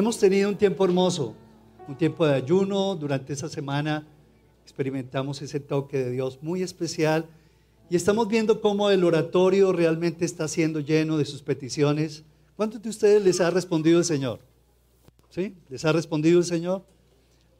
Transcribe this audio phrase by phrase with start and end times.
[0.00, 1.34] Hemos tenido un tiempo hermoso,
[1.86, 2.96] un tiempo de ayuno.
[2.96, 4.06] Durante esa semana
[4.62, 7.26] experimentamos ese toque de Dios muy especial
[7.90, 12.24] y estamos viendo cómo el oratorio realmente está siendo lleno de sus peticiones.
[12.56, 14.40] ¿Cuántos de ustedes les ha respondido el Señor?
[15.28, 15.54] ¿Sí?
[15.68, 16.82] ¿Les ha respondido el Señor?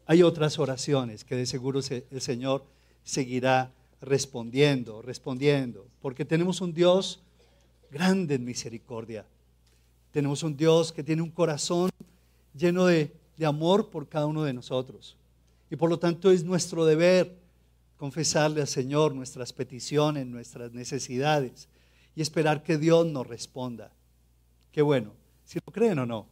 [0.06, 2.64] Hay otras oraciones que de seguro el Señor
[3.04, 3.70] seguirá
[4.00, 7.20] respondiendo, respondiendo, porque tenemos un Dios
[7.90, 9.26] grande en misericordia.
[10.10, 11.90] Tenemos un Dios que tiene un corazón
[12.54, 13.12] lleno de,
[13.44, 15.16] amor por cada uno de nosotros.
[15.70, 17.38] Y por lo tanto es nuestro deber
[17.96, 21.68] confesarle al Señor nuestras peticiones, nuestras necesidades
[22.14, 23.92] y esperar que Dios nos responda.
[24.72, 25.12] Qué bueno,
[25.44, 26.26] si lo creen o no.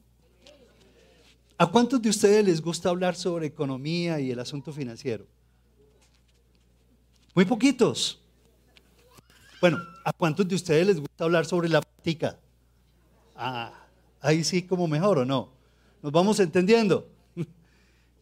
[1.56, 5.26] ¿A cuántos de ustedes les gusta hablar sobre economía y el asunto financiero?
[7.34, 8.20] Muy poquitos.
[9.60, 12.38] Bueno, ¿a cuántos de ustedes les gusta hablar sobre la práctica?
[13.34, 13.72] Ah,
[14.20, 15.57] ahí sí como mejor o no.
[16.02, 17.08] ¿Nos vamos entendiendo?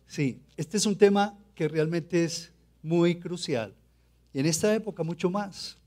[0.08, 3.74] Sí, este es un tema que realmente es muy crucial.
[4.32, 5.78] Y en esta época mucho más.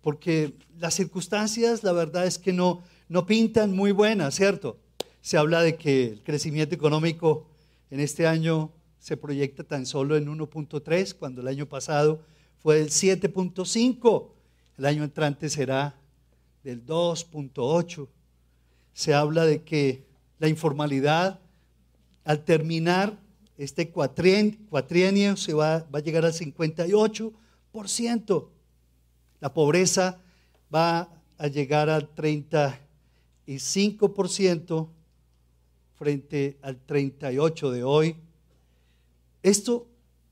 [0.00, 4.78] Porque las circunstancias, la verdad es que no, no pintan muy buenas, ¿cierto?
[5.20, 7.46] Se habla de que el crecimiento económico
[7.90, 12.22] en este año se proyecta tan solo en 1.3, cuando el año pasado
[12.60, 14.30] fue del 7.5.
[14.78, 16.00] El año entrante será
[16.64, 18.08] del 2.8.
[18.94, 20.07] Se habla de que
[20.38, 21.40] la informalidad,
[22.24, 23.18] al terminar
[23.56, 28.48] este cuatrienio se va, va a llegar al 58%.
[29.40, 30.22] La pobreza
[30.72, 34.88] va a llegar al 35%
[35.96, 38.14] frente al 38% de hoy.
[39.42, 39.88] Esto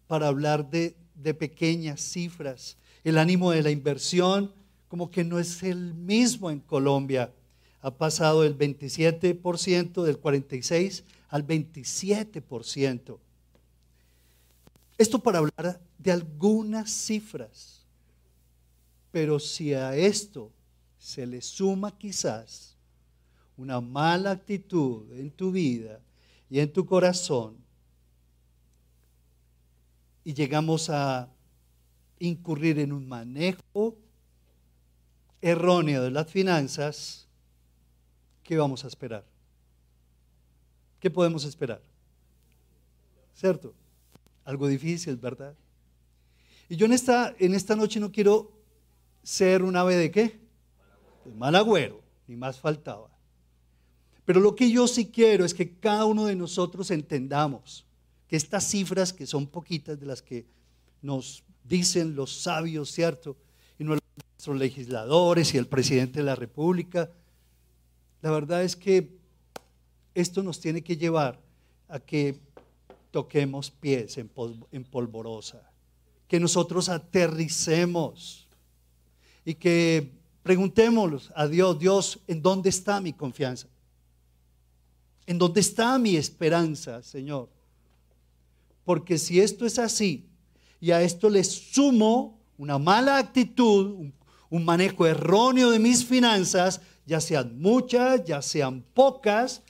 [0.06, 2.78] para hablar de, de pequeñas cifras.
[3.02, 4.54] El ánimo de la inversión
[4.88, 7.32] como que no es el mismo en Colombia.
[7.86, 13.16] Ha pasado del 27%, del 46% al 27%.
[14.98, 17.86] Esto para hablar de algunas cifras.
[19.12, 20.50] Pero si a esto
[20.98, 22.74] se le suma quizás
[23.56, 26.00] una mala actitud en tu vida
[26.50, 27.54] y en tu corazón,
[30.24, 31.28] y llegamos a
[32.18, 33.96] incurrir en un manejo
[35.40, 37.25] erróneo de las finanzas,
[38.46, 39.24] ¿qué vamos a esperar?
[41.00, 41.82] ¿Qué podemos esperar?
[43.34, 43.74] ¿Cierto?
[44.44, 45.54] Algo difícil, ¿verdad?
[46.68, 48.52] Y yo en esta, en esta noche no quiero
[49.22, 50.40] ser un ave de qué?
[51.24, 53.10] De mal agüero, ni más faltaba.
[54.24, 57.84] Pero lo que yo sí quiero es que cada uno de nosotros entendamos
[58.28, 60.46] que estas cifras, que son poquitas de las que
[61.02, 63.36] nos dicen los sabios, ¿cierto?
[63.78, 67.10] Y nuestros legisladores y el presidente de la República,
[68.22, 69.16] la verdad es que
[70.14, 71.38] esto nos tiene que llevar
[71.88, 72.38] a que
[73.10, 75.62] toquemos pies en, polvorosa,
[76.28, 78.46] que nosotros aterricemos
[79.44, 80.10] y que
[80.42, 83.68] preguntemos a Dios, Dios, ¿en dónde está mi confianza?
[85.26, 87.48] ¿En dónde está mi esperanza, Señor?
[88.84, 90.26] Porque si esto es así
[90.80, 94.10] y a esto le sumo una mala actitud,
[94.48, 99.62] un manejo erróneo de mis finanzas, ya sean muchas, ya sean pocas,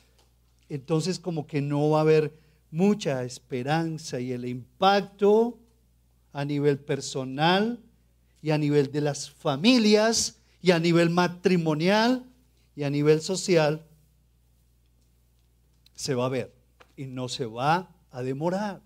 [0.69, 2.35] entonces como que no va a haber
[2.71, 5.59] mucha esperanza y el impacto
[6.33, 7.79] a nivel personal
[8.43, 12.25] y a nivel de las familias y a nivel matrimonial
[12.75, 13.87] y a nivel social
[15.95, 16.53] se va a ver
[16.97, 18.83] y no se va a demorar.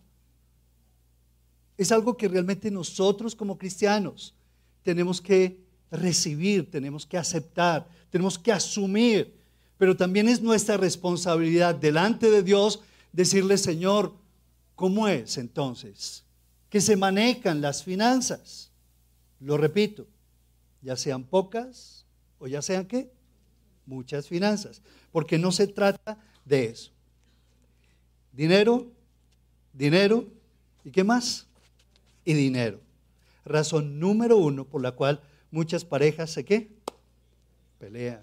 [1.76, 4.34] Es algo que realmente nosotros como cristianos
[4.82, 5.58] tenemos que
[5.90, 9.40] recibir, tenemos que aceptar, tenemos que asumir
[9.80, 12.82] pero también es nuestra responsabilidad delante de Dios
[13.14, 14.12] decirle, Señor,
[14.74, 16.22] ¿cómo es entonces
[16.68, 18.70] que se manejan las finanzas?
[19.40, 20.06] Lo repito,
[20.82, 22.04] ya sean pocas
[22.38, 23.10] o ya sean qué?
[23.86, 24.82] Muchas finanzas,
[25.12, 26.90] porque no se trata de eso.
[28.34, 28.86] Dinero,
[29.72, 30.28] dinero,
[30.84, 31.46] ¿y qué más?
[32.26, 32.80] Y dinero.
[33.46, 36.70] Razón número uno por la cual muchas parejas se qué?
[37.78, 38.22] Pelean.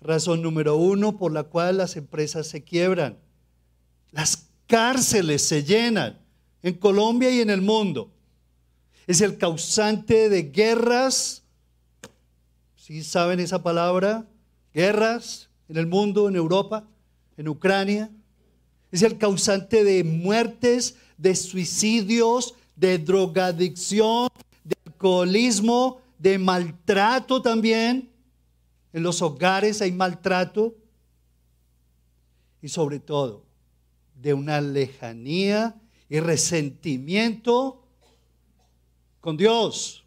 [0.00, 3.18] Razón número uno por la cual las empresas se quiebran.
[4.10, 6.18] Las cárceles se llenan
[6.62, 8.12] en Colombia y en el mundo.
[9.06, 11.42] Es el causante de guerras.
[12.76, 14.26] ¿Sí saben esa palabra?
[14.74, 16.84] Guerras en el mundo, en Europa,
[17.36, 18.10] en Ucrania.
[18.90, 24.28] Es el causante de muertes, de suicidios, de drogadicción,
[26.18, 28.12] de maltrato también
[28.92, 30.76] en los hogares hay maltrato.
[32.64, 33.44] y sobre todo
[34.14, 35.74] de una lejanía
[36.08, 37.84] y resentimiento
[39.20, 40.04] con Dios.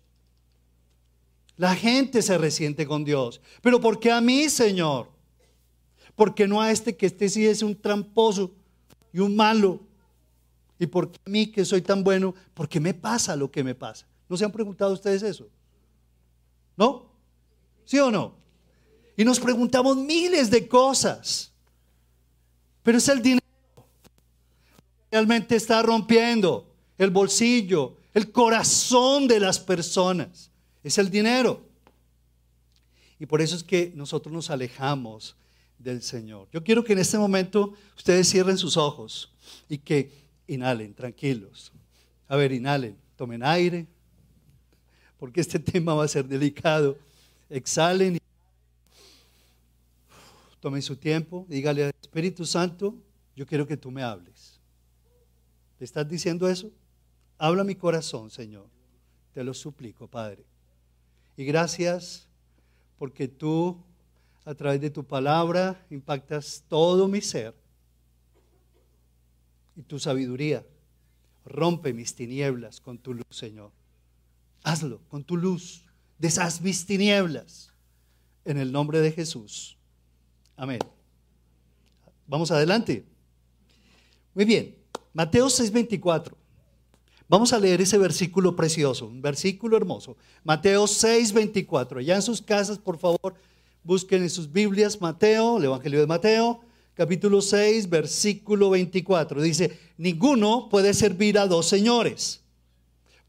[1.58, 3.42] La gente se resiente con Dios.
[3.62, 5.10] Pero ¿por qué a mí, Señor?
[6.16, 8.54] ¿Por qué no a este que este sí es un tramposo
[9.12, 9.82] y un malo?
[10.80, 12.34] ¿Y por qué a mí que soy tan bueno?
[12.54, 14.06] ¿Por qué me pasa lo que me pasa?
[14.28, 15.48] ¿No se han preguntado ustedes eso?
[16.76, 17.06] ¿No?
[17.86, 18.36] ¿Sí o no?
[19.18, 21.52] Y nos preguntamos miles de cosas.
[22.84, 23.46] Pero es el dinero.
[25.12, 30.52] Realmente está rompiendo el bolsillo, el corazón de las personas.
[30.84, 31.64] Es el dinero.
[33.20, 35.36] Y por eso es que nosotros nos alejamos
[35.80, 36.48] del Señor.
[36.52, 39.32] Yo quiero que en este momento ustedes cierren sus ojos
[39.70, 40.12] y que
[40.48, 41.72] inhalen, tranquilos.
[42.28, 43.88] A ver, inhalen, tomen aire,
[45.20, 46.98] porque este tema va a ser delicado.
[47.50, 48.18] Exhalen,
[50.60, 52.96] tomen su tiempo, dígale al Espíritu Santo,
[53.36, 54.60] yo quiero que tú me hables.
[55.80, 56.72] ¿Le estás diciendo eso?
[57.38, 58.66] Habla mi corazón, Señor.
[59.34, 60.44] Te lo suplico, Padre.
[61.38, 62.28] Y gracias
[62.98, 63.78] porque tú,
[64.46, 67.54] a través de tu palabra, impactas todo mi ser.
[69.76, 70.66] Y tu sabiduría
[71.46, 73.72] rompe mis tinieblas con tu luz, Señor.
[74.66, 75.86] Hazlo con tu luz.
[76.18, 77.72] Deshaz mis tinieblas.
[78.44, 79.78] En el nombre de Jesús.
[80.58, 80.80] Amén.
[82.26, 83.06] Vamos adelante.
[84.34, 84.76] Muy bien.
[85.14, 86.36] Mateo 6:24.
[87.28, 90.18] Vamos a leer ese versículo precioso, un versículo hermoso.
[90.44, 92.02] Mateo 6:24.
[92.02, 93.36] Ya en sus casas, por favor,
[93.84, 96.62] busquen en sus Biblias Mateo, el Evangelio de Mateo,
[96.96, 99.44] capítulo 6, versículo 24.
[99.44, 102.42] Dice, ninguno puede servir a dos señores,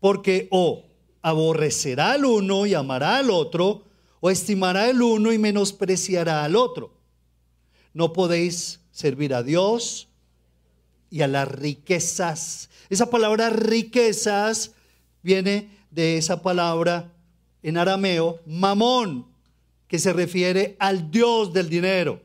[0.00, 0.85] porque o
[1.26, 3.82] aborrecerá al uno y amará al otro,
[4.20, 6.93] o estimará el uno y menospreciará al otro.
[7.93, 10.06] No podéis servir a Dios
[11.11, 12.70] y a las riquezas.
[12.90, 14.70] Esa palabra riquezas
[15.20, 17.12] viene de esa palabra
[17.61, 19.26] en arameo, mamón,
[19.88, 22.23] que se refiere al Dios del dinero.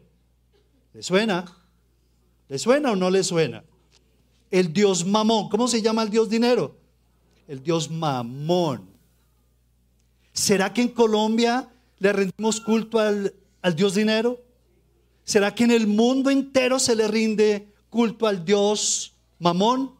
[0.93, 1.57] ¿Le suena?
[2.49, 3.63] ¿Le suena o no le suena?
[4.51, 5.49] El Dios mamón.
[5.49, 6.75] ¿Cómo se llama el Dios dinero?
[7.47, 8.90] El Dios mamón.
[10.33, 11.69] ¿Será que en Colombia
[11.99, 14.39] le rendimos culto al, al Dios dinero?
[15.23, 19.91] ¿Será que en el mundo entero se le rinde culto al Dios mamón?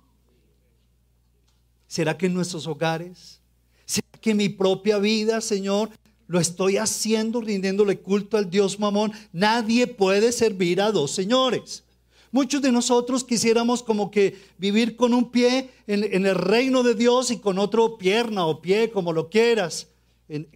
[1.87, 3.41] ¿Será que en nuestros hogares?
[3.85, 5.89] ¿Será que en mi propia vida, Señor,
[6.27, 9.11] lo estoy haciendo rindiéndole culto al Dios mamón?
[9.33, 11.83] Nadie puede servir a dos señores.
[12.31, 17.29] Muchos de nosotros quisiéramos como que vivir con un pie en, el reino de Dios
[17.29, 19.89] y con otro pierna o pie, como lo quieras,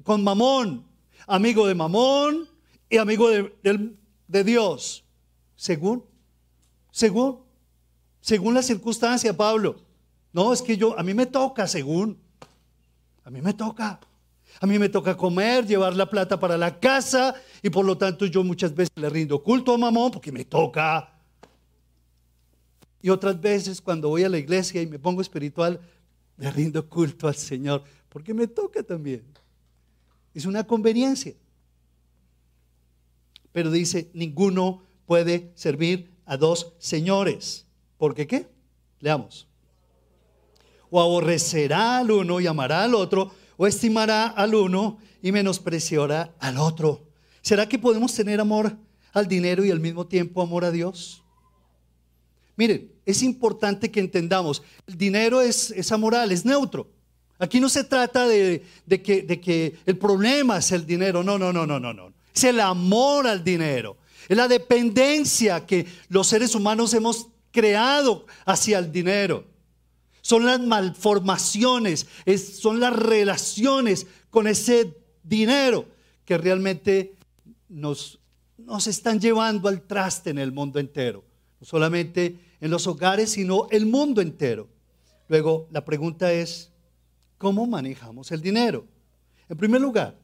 [0.04, 0.86] con mamón,
[1.28, 2.48] amigo de mamón
[2.90, 3.54] y amigo de,
[4.28, 5.04] de Dios,
[5.56, 6.04] según
[6.96, 7.42] según,
[8.22, 9.76] según la circunstancia, Pablo.
[10.32, 12.18] No, es que yo, a mí me toca, según.
[13.26, 14.00] A mí me toca.
[14.62, 18.26] A mí me toca comer, llevar la plata para la casa y por lo tanto
[18.28, 21.20] yo muchas veces le rindo culto a mamón porque me toca.
[23.02, 25.82] Y otras veces cuando voy a la iglesia y me pongo espiritual,
[26.38, 29.26] le rindo culto al Señor porque me toca también.
[30.36, 31.34] Es una conveniencia.
[33.54, 37.66] Pero dice, ninguno puede servir a dos señores.
[37.98, 38.50] ¿Por qué qué?
[39.00, 39.48] Leamos.
[40.90, 46.58] O aborrecerá al uno y amará al otro, o estimará al uno y menospreciará al
[46.58, 47.08] otro.
[47.42, 48.78] ¿Será que podemos tener amor
[49.14, 51.24] al dinero y al mismo tiempo amor a Dios?
[52.58, 56.95] Miren, es importante que entendamos, el dinero es, es amoral, es neutro.
[57.38, 61.80] Aquí no se trata de, que, el problema es el dinero, no, no, no, no,
[61.80, 62.14] no, no.
[62.34, 63.98] Es el amor al dinero.
[64.28, 69.46] Es la dependencia que los seres humanos hemos creado hacia el dinero.
[70.22, 72.08] Son las malformaciones,
[72.60, 75.86] son las relaciones con ese dinero
[76.24, 77.16] que realmente
[77.70, 78.20] nos,
[78.58, 81.24] nos están llevando al traste en el mundo entero.
[81.60, 84.68] No solamente en los hogares, sino el mundo entero.
[85.28, 86.72] Luego, la pregunta es,
[87.46, 88.88] ¿cómo manejamos el dinero?
[89.48, 90.18] En primer lugar,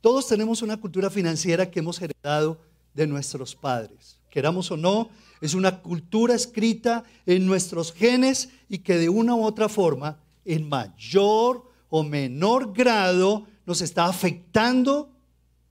[0.00, 2.60] todos tenemos una cultura financiera que hemos heredado
[2.92, 4.18] de nuestros padres.
[4.28, 5.08] Queramos o no,
[5.40, 10.68] es una cultura escrita en nuestros genes y que de una u otra forma, en
[10.68, 15.12] mayor o menor grado, nos está afectando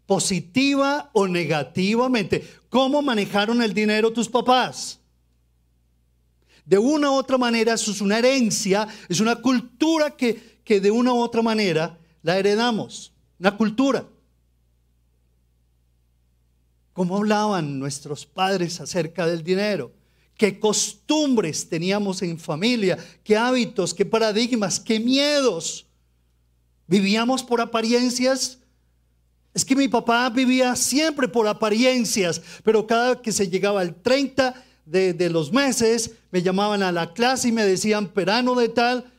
[0.05, 2.47] positiva o negativamente.
[2.69, 5.01] ¿Cómo manejaron el dinero tus papás?
[6.65, 10.91] De una u otra manera, eso es una herencia, es una cultura que, que de
[10.91, 14.05] una u otra manera la heredamos, una cultura.
[16.93, 19.91] cómo hablaban nuestros padres acerca del dinero,
[20.37, 25.87] qué costumbres teníamos en familia, qué hábitos, qué paradigmas, qué miedos.
[26.85, 28.59] ¿Vivíamos por apariencias?
[29.55, 34.53] Es que mi papá vivía siempre por apariencias, pero cada que se llegaba el 30
[34.85, 39.12] de, de, los meses, me llamaban a la clase y me decían, perano de tal,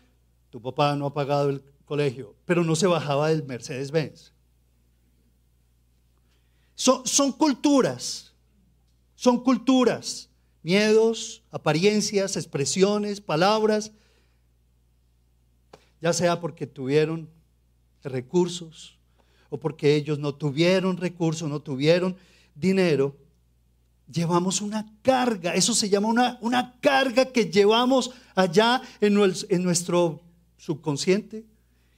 [0.55, 4.33] tu papá no ha pagado el colegio, pero no se bajaba del Mercedes-Benz.
[6.77, 8.33] Son, culturas,
[9.17, 10.31] son culturas,
[10.63, 13.91] miedos, apariencias, expresiones, palabras,
[16.01, 17.29] ya sea porque tuvieron
[18.05, 18.97] recursos
[19.51, 22.17] o porque ellos no tuvieron recursos, no tuvieron
[22.55, 23.17] dinero,
[24.09, 29.15] llevamos una carga, eso se llama una, una carga que llevamos allá en
[29.65, 30.24] nuestro
[30.65, 31.45] subconsciente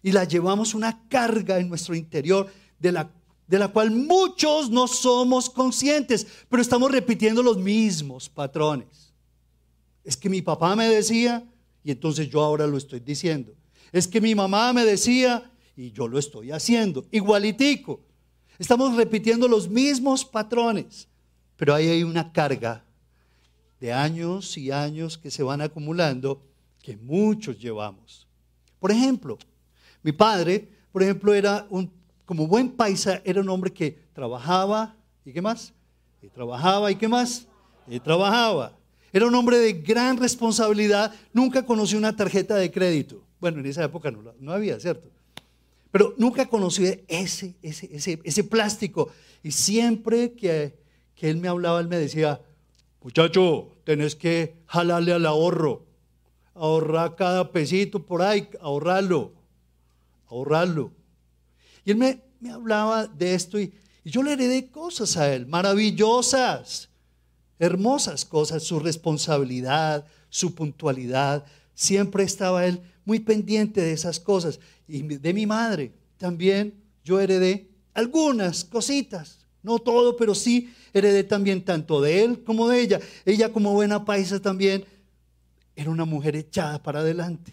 [0.03, 3.11] y la llevamos una carga en nuestro interior de la
[3.47, 9.13] de la cual muchos no somos conscientes, pero estamos repitiendo los mismos patrones.
[10.05, 11.45] Es que mi papá me decía
[11.85, 13.55] y entonces yo ahora lo estoy diciendo.
[13.93, 18.01] Es que mi mamá me decía y yo lo estoy haciendo, igualitico.
[18.59, 21.07] Estamos repitiendo los mismos patrones,
[21.57, 22.85] pero ahí hay una carga
[23.79, 26.43] de años y años que se van acumulando
[26.83, 28.26] que muchos llevamos.
[28.79, 29.39] Por ejemplo,
[30.03, 31.91] mi padre, por ejemplo, era un
[32.27, 35.73] como buen paisa, era un hombre que trabajaba, ¿y qué más?
[36.21, 37.47] Y trabajaba, ¿y qué más?
[37.87, 38.77] Y trabajaba.
[39.13, 43.23] Era un hombre de gran responsabilidad, nunca conoció una tarjeta de crédito.
[43.41, 45.09] Bueno, en esa época no, no había, ¿cierto?
[45.93, 49.11] Pero nunca conoció ese, ese, ese, ese plástico.
[49.43, 50.75] Y siempre que,
[51.15, 52.41] que él me hablaba, él me decía,
[53.03, 55.86] muchacho, tenés que jalarle al ahorro,
[56.57, 59.33] ahorrar cada pesito por ahí, ahorrarlo,
[60.29, 60.93] ahorrarlo.
[61.85, 62.21] Y él me,
[62.51, 63.73] hablaba de esto y,
[64.05, 66.89] yo le heredé cosas a él, maravillosas,
[67.59, 71.45] hermosas cosas, su responsabilidad, su puntualidad.
[71.75, 74.61] Siempre estaba él muy pendiente de esas cosas.
[74.87, 81.65] Y de mi madre también yo heredé algunas cositas, no todo, pero sí heredé también
[81.65, 83.01] tanto de él como de ella.
[83.25, 84.85] Ella como buena paisa también
[85.77, 87.53] era una mujer echada para adelante,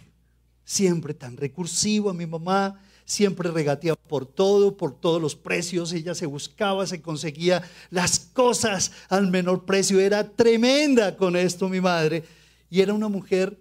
[0.64, 6.26] siempre tan recursiva, mi mamá siempre regateaba por todo, por todos los precios, ella se
[6.26, 12.24] buscaba, se conseguía las cosas al menor precio, era tremenda con esto mi madre,
[12.70, 13.60] y era una mujer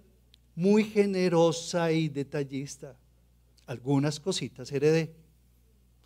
[0.55, 2.95] muy generosa y detallista.
[3.65, 5.13] Algunas cositas heredé.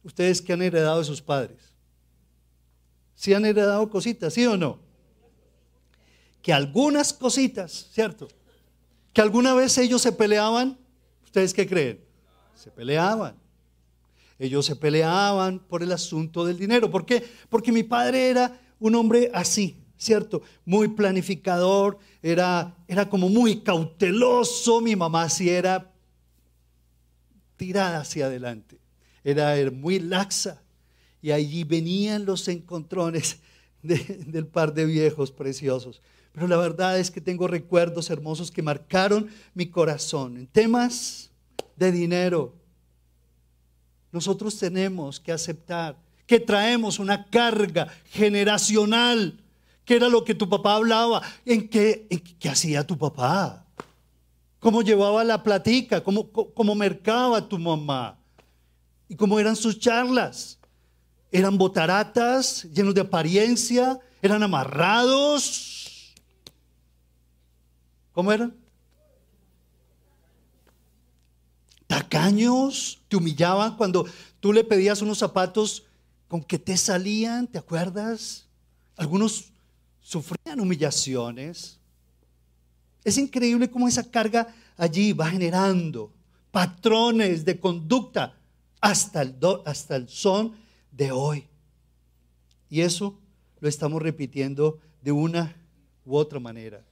[0.03, 1.57] ¿Ustedes qué han heredado de sus padres?
[3.15, 4.79] ¿Sí han heredado cositas, sí o no?
[6.41, 8.27] Que algunas cositas, ¿cierto?
[9.17, 10.77] Que alguna vez ellos se peleaban,
[11.23, 11.99] ¿ustedes qué creen?
[12.53, 13.35] se peleaban.
[14.37, 16.91] Ellos se peleaban por el asunto del dinero.
[16.91, 17.27] ¿Por qué?
[17.49, 20.43] Porque mi padre era un hombre así, ¿cierto?
[20.65, 24.81] Muy planificador, era, era como muy cauteloso.
[24.81, 25.91] Mi mamá sí era
[27.55, 28.77] tirada hacia adelante.
[29.23, 30.61] Era muy laxa.
[31.23, 33.39] Y allí venían los encontrones
[33.81, 36.03] del par de viejos preciosos.
[36.37, 41.31] Pero la verdad es que tengo recuerdos hermosos que marcaron mi corazón en temas
[41.75, 42.53] de dinero.
[44.11, 49.43] Nosotros tenemos que aceptar que traemos una carga generacional,
[49.83, 52.07] que era lo que tu papá hablaba, en qué,
[52.47, 53.65] hacía tu papá,
[54.59, 58.15] cómo llevaba la platica, cómo, cómo mercaba tu mamá
[59.09, 60.59] y cómo eran sus charlas.
[61.31, 65.76] Eran botaratas, llenos de apariencia, eran amarrados.
[68.17, 68.51] ¿Cómo eran?
[71.85, 74.07] tacaños, te humillaban cuando
[74.39, 75.83] tú le pedías unos zapatos
[76.27, 78.47] con que te salían, ¿te acuerdas?
[78.95, 79.51] Algunos
[80.01, 81.77] sufrían humillaciones.
[83.03, 84.47] Es increíble cómo esa carga
[84.77, 86.11] allí va generando
[86.49, 88.35] patrones de conducta
[88.81, 90.53] hasta el, hasta el son
[90.91, 91.45] de hoy.
[92.67, 93.15] Y eso
[93.59, 95.55] lo estamos repitiendo de una
[96.03, 96.83] u otra manera.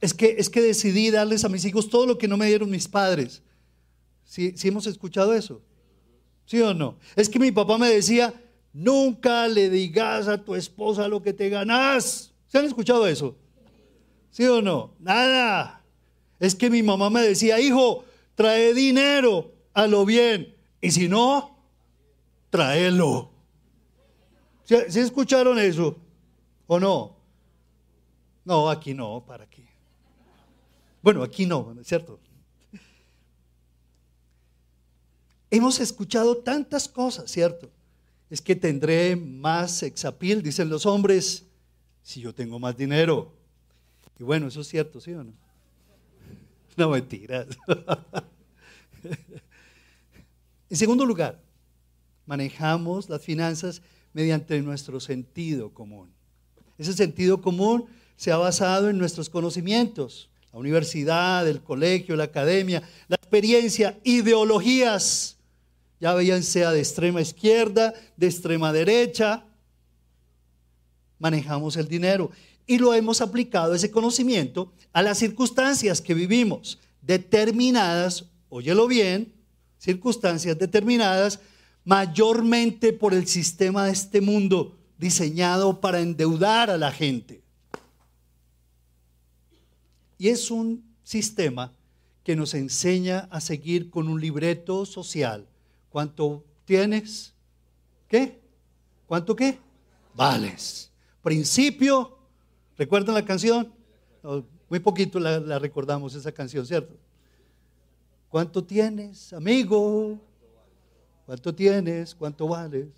[0.00, 2.70] Es que, es que decidí darles a mis hijos todo lo que no me dieron
[2.70, 3.42] mis padres.
[4.24, 5.62] ¿Sí, hemos escuchado eso?
[6.44, 6.96] ¿Sí o no?
[7.14, 8.34] Es que mi papá me decía,
[8.72, 12.32] nunca le digas a tu esposa lo que te ganas.
[12.48, 13.36] ¿Se han escuchado eso?
[14.30, 14.94] ¿Sí o no?
[15.00, 15.82] Nada.
[16.38, 20.54] Es que mi mamá me decía, hijo, trae dinero a lo bien.
[20.80, 21.56] Y si no,
[22.50, 23.30] tráelo.
[24.64, 25.96] ¿Sí, escucharon eso?
[26.66, 27.16] ¿O no?
[28.44, 29.65] No, aquí no, ¿para qué?
[31.06, 32.18] Bueno, aquí no, ¿no es cierto?
[35.52, 37.70] Hemos escuchado tantas cosas, ¿cierto?
[38.28, 41.44] es que tendré más exapil, dicen los hombres,
[42.02, 43.32] si yo tengo más dinero.
[44.18, 45.32] Y bueno, eso es cierto, ¿sí o no?
[46.76, 47.46] No mentiras.
[50.68, 51.40] en segundo lugar,
[52.26, 53.80] manejamos las finanzas
[54.12, 56.12] mediante nuestro sentido común.
[56.78, 57.86] Ese sentido común
[58.16, 65.36] se ha basado en nuestros conocimientos, la universidad, el colegio, la academia, la experiencia, ideologías,
[66.00, 69.44] ya veían sea de extrema izquierda, de extrema derecha,
[71.18, 72.30] manejamos el dinero
[72.66, 79.34] y lo hemos aplicado ese conocimiento a las circunstancias que vivimos, determinadas, óyelo bien,
[79.76, 81.38] circunstancias determinadas
[81.84, 87.45] mayormente por el sistema de este mundo diseñado para endeudar a la gente.
[90.18, 91.72] Y es un sistema
[92.24, 95.46] que nos enseña a seguir con un libreto social.
[95.90, 97.34] ¿Cuánto tienes?
[98.08, 98.40] ¿Qué?
[99.06, 99.58] ¿Cuánto qué?
[100.14, 100.90] Vales.
[101.22, 102.18] Principio.
[102.76, 103.72] ¿Recuerdan la canción?
[104.68, 106.96] muy poquito la, la recordamos esa canción, ¿cierto?
[108.28, 110.18] ¿Cuánto tienes, amigo?
[111.24, 112.14] ¿Cuánto tienes?
[112.14, 112.88] ¿Cuánto vales?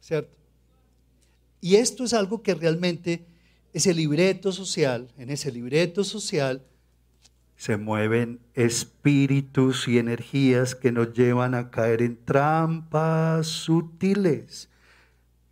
[0.00, 0.34] ¿Cierto?
[1.60, 3.24] Y esto es algo que realmente
[3.72, 6.62] ese libreto social, en ese libreto social,
[7.56, 14.68] se mueven espíritus y energías que nos llevan a caer en trampas sutiles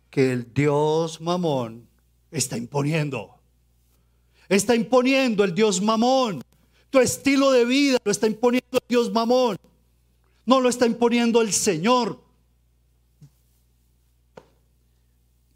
[0.09, 1.87] que el Dios mamón
[2.31, 3.35] está imponiendo.
[4.47, 6.41] Está imponiendo el Dios mamón.
[6.89, 9.57] Tu estilo de vida lo está imponiendo el Dios mamón.
[10.45, 12.21] No lo está imponiendo el Señor.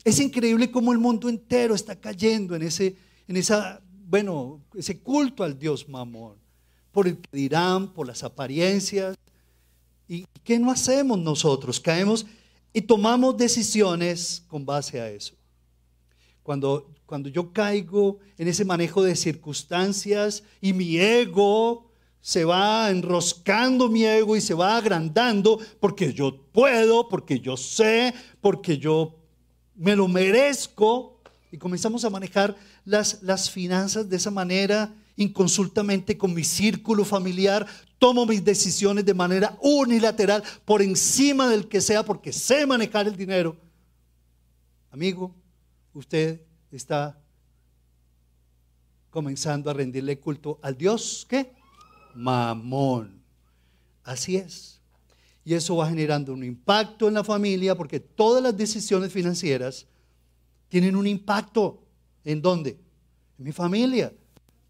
[0.03, 2.95] Es increíble cómo el mundo entero está cayendo en ese,
[3.27, 6.37] en esa, bueno, ese culto al Dios mamón,
[6.91, 9.15] por el que dirán, por las apariencias.
[10.07, 11.79] ¿Y qué no hacemos nosotros?
[11.79, 12.25] Caemos
[12.73, 15.35] y tomamos decisiones con base a eso.
[16.41, 23.89] Cuando, cuando yo caigo en ese manejo de circunstancias y mi ego se va enroscando
[23.89, 29.20] mi ego y se va agrandando porque yo puedo, porque yo sé, porque yo
[29.81, 31.17] me lo merezco.
[31.51, 37.65] Y comenzamos a manejar las, las finanzas de esa manera, inconsultamente con mi círculo familiar.
[37.97, 43.17] Tomo mis decisiones de manera unilateral por encima del que sea porque sé manejar el
[43.17, 43.57] dinero.
[44.91, 45.33] Amigo,
[45.93, 46.41] usted
[46.71, 47.19] está
[49.09, 51.51] comenzando a rendirle culto al Dios, ¿qué?
[52.15, 53.21] Mamón.
[54.03, 54.80] Así es.
[55.43, 59.87] Y eso va generando un impacto en la familia porque todas las decisiones financieras
[60.69, 61.83] tienen un impacto.
[62.23, 62.77] ¿En dónde?
[63.39, 64.13] En mi familia.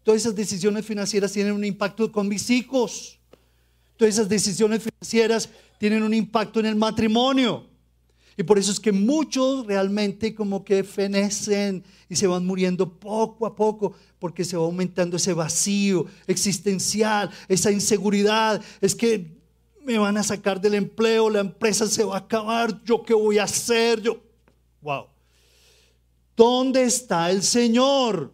[0.02, 3.18] Todas esas decisiones financieras tienen un impacto con mis hijos.
[3.96, 7.66] Todas esas decisiones financieras tienen un impacto en el matrimonio.
[8.36, 13.44] Y por eso es que muchos realmente como que fenecen y se van muriendo poco
[13.46, 18.62] a poco porque se va aumentando ese vacío existencial, esa inseguridad.
[18.80, 19.41] Es que
[19.84, 23.38] me van a sacar del empleo, la empresa se va a acabar, yo qué voy
[23.38, 24.22] a hacer, yo,
[24.80, 25.06] wow.
[26.36, 28.32] ¿Dónde está el Señor?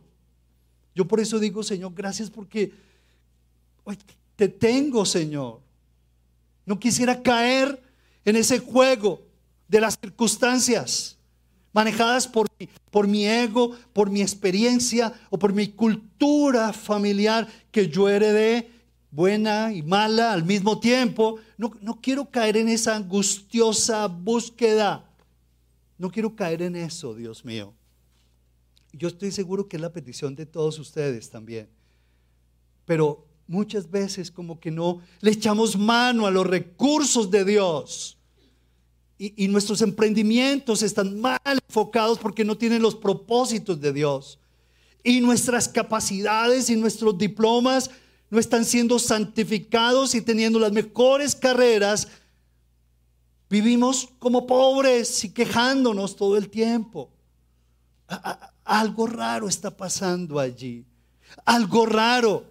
[0.95, 2.73] Yo por eso digo, Señor, gracias porque
[4.37, 5.61] te tengo, Señor.
[6.65, 7.83] No quisiera caer
[8.25, 9.23] en ese juego
[9.67, 11.19] de las circunstancias
[11.73, 12.47] manejadas por,
[12.91, 18.71] por mi ego, por mi experiencia o por mi cultura familiar que yo heredé
[19.11, 21.39] buena y mala al mismo tiempo.
[21.57, 25.05] No, no quiero caer en esa angustiosa búsqueda.
[25.97, 27.75] No quiero caer en eso, Dios mío.
[28.93, 31.69] Yo estoy seguro que es la petición de todos ustedes también.
[32.85, 38.17] Pero muchas veces como que no le echamos mano a los recursos de Dios.
[39.21, 44.39] Y, y, nuestros emprendimientos están mal enfocados porque no tienen los propósitos de Dios.
[45.03, 47.91] Y nuestras capacidades y nuestros diplomas
[48.31, 52.09] no están siendo santificados y teniendo las mejores carreras,
[53.49, 57.11] vivimos como pobres y quejándonos todo el tiempo.
[58.65, 60.85] Algo raro está pasando allí.
[61.45, 62.45] Algo raro.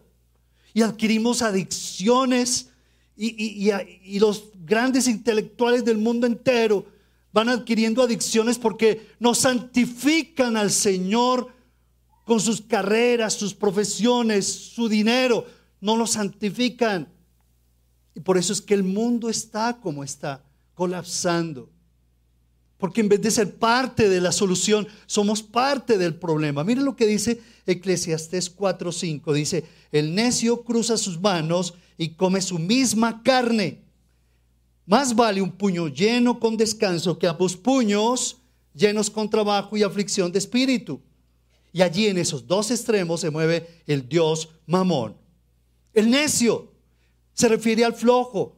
[0.74, 2.70] Y adquirimos adicciones
[3.16, 3.72] y,
[4.04, 6.86] y, los grandes intelectuales del mundo entero
[7.34, 11.52] van adquiriendo adicciones porque no santifican al Señor
[12.26, 15.46] con sus carreras, sus profesiones, su dinero
[15.82, 17.10] no lo santifican.
[18.16, 21.70] Y por eso es que el mundo está como está, colapsando.
[22.78, 26.64] Porque en vez de ser parte de la solución, somos parte del problema.
[26.64, 29.34] Miren lo que dice Eclesiastés 4:5.
[29.34, 33.84] Dice, el necio cruza sus manos y come su misma carne.
[34.86, 38.38] Más vale un puño lleno con descanso que ambos puños
[38.74, 41.02] llenos con trabajo y aflicción de espíritu.
[41.74, 45.16] Y allí en esos dos extremos se mueve el Dios mamón.
[45.98, 46.72] El necio
[47.34, 48.56] se refiere al flojo,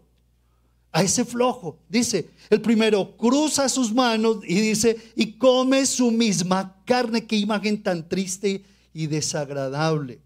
[0.92, 1.80] a ese flojo.
[1.88, 7.26] Dice, el primero cruza sus manos y dice, y come su misma carne.
[7.26, 10.20] Qué imagen tan triste y desagradable.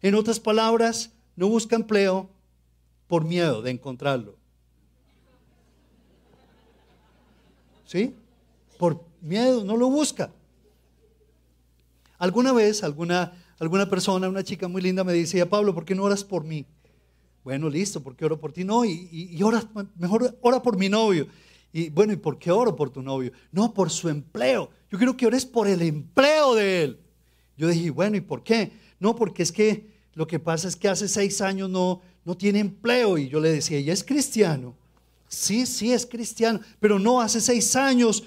[0.00, 2.30] En otras palabras, no busca empleo
[3.08, 4.36] por miedo de encontrarlo.
[7.84, 8.14] ¿Sí?
[8.78, 10.30] Por miedo, no lo busca.
[12.16, 16.02] Alguna vez, alguna, alguna persona, una chica muy linda me decía, Pablo, ¿por qué no
[16.02, 16.66] oras por mí?
[17.44, 18.64] Bueno, listo, ¿por qué oro por ti?
[18.64, 19.38] No, y, y,
[19.96, 21.26] mejor ora por mi novio.
[21.72, 23.32] Y bueno, ¿y por qué oro por tu novio?
[23.52, 24.70] No, por su empleo.
[24.90, 27.00] Yo quiero que ores por el empleo de él.
[27.56, 28.72] Yo dije, bueno, ¿y por qué?
[28.98, 32.58] No, porque es que lo que pasa es que hace seis años no, no tiene
[32.58, 33.16] empleo.
[33.16, 34.74] Y yo le decía, ¿ella es cristiano?
[35.28, 38.24] Sí, sí, es cristiano, pero no, hace seis años.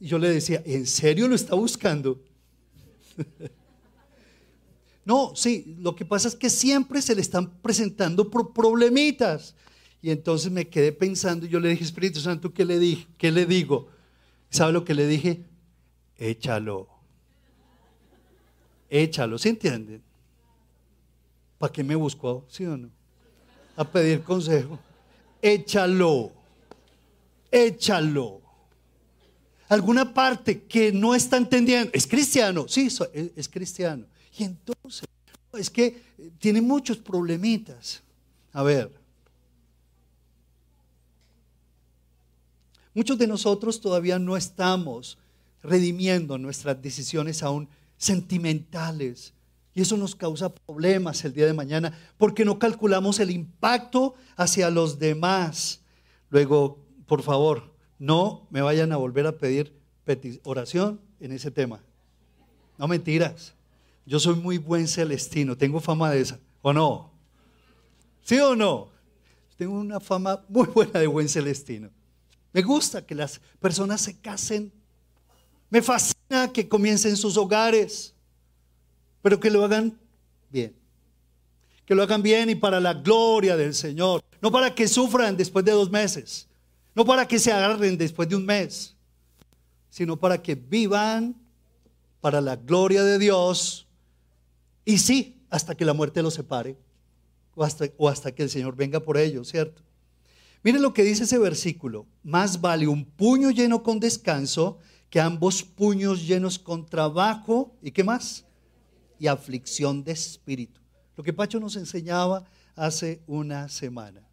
[0.00, 2.18] Y yo le decía, ¿en serio lo está buscando?
[5.06, 9.54] No, sí, lo que pasa es que siempre se le están presentando problemitas.
[10.02, 13.06] Y entonces me quedé pensando y yo le dije, Espíritu Santo, ¿qué le dije?
[13.16, 13.88] ¿Qué le digo?
[14.50, 15.42] ¿Sabe lo que le dije?
[16.18, 16.88] Échalo.
[18.90, 20.02] Échalo, ¿se entienden?
[21.56, 22.44] ¿Para qué me buscó?
[22.48, 22.90] ¿Sí o no?
[23.74, 24.78] A pedir consejo.
[25.40, 26.30] Échalo.
[27.50, 28.42] Échalo
[29.68, 32.88] alguna parte que no está entendiendo, es cristiano, sí,
[33.36, 34.06] es, cristiano.
[34.38, 35.08] Y entonces,
[35.54, 36.02] es que
[36.38, 38.02] tiene muchos problemitas.
[38.52, 38.92] A ver,
[42.94, 45.18] muchos de nosotros todavía no estamos
[45.62, 49.32] redimiendo nuestras decisiones aún sentimentales.
[49.74, 54.70] Y eso nos causa problemas el día de mañana porque no calculamos el impacto hacia
[54.70, 55.82] los demás.
[56.30, 59.74] Luego, por favor, no me vayan a volver a pedir
[60.44, 61.82] oración en ese tema.
[62.78, 63.55] No mentiras.
[64.06, 67.10] Yo soy muy buen celestino, tengo fama de esa, ¿o no?
[68.22, 68.88] ¿Sí o no?
[69.56, 71.90] Tengo una fama muy buena de buen celestino.
[72.52, 74.72] Me gusta que las personas se casen.
[75.68, 78.14] Me fascina que comiencen sus hogares,
[79.22, 79.98] pero que lo hagan
[80.50, 80.74] bien.
[81.84, 84.24] Que lo hagan bien y para la gloria del Señor.
[84.40, 86.48] No para que sufran después de dos meses.
[86.94, 88.96] No para que se agarren después de un mes,
[89.90, 91.36] sino para que vivan
[92.20, 93.85] para la gloria de Dios.
[94.88, 96.78] Y sí, hasta que la muerte los separe,
[97.56, 97.64] o
[98.08, 99.82] hasta, que el Señor venga por ellos, ¿cierto?
[100.62, 102.06] Miren lo que dice ese versículo.
[102.22, 104.78] Más vale un puño lleno con descanso
[105.10, 107.74] que ambos puños llenos con trabajo.
[107.82, 108.44] ¿Y qué más?
[109.18, 110.80] Y aflicción de espíritu.
[111.16, 112.44] Lo que Pacho nos enseñaba
[112.76, 114.28] hace una semana.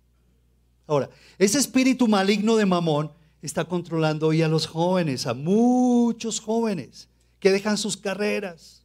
[0.85, 3.11] Ahora, ese espíritu maligno de Mamón
[3.41, 7.07] está controlando hoy a los jóvenes, a muchos jóvenes
[7.39, 8.82] que dejan sus carreras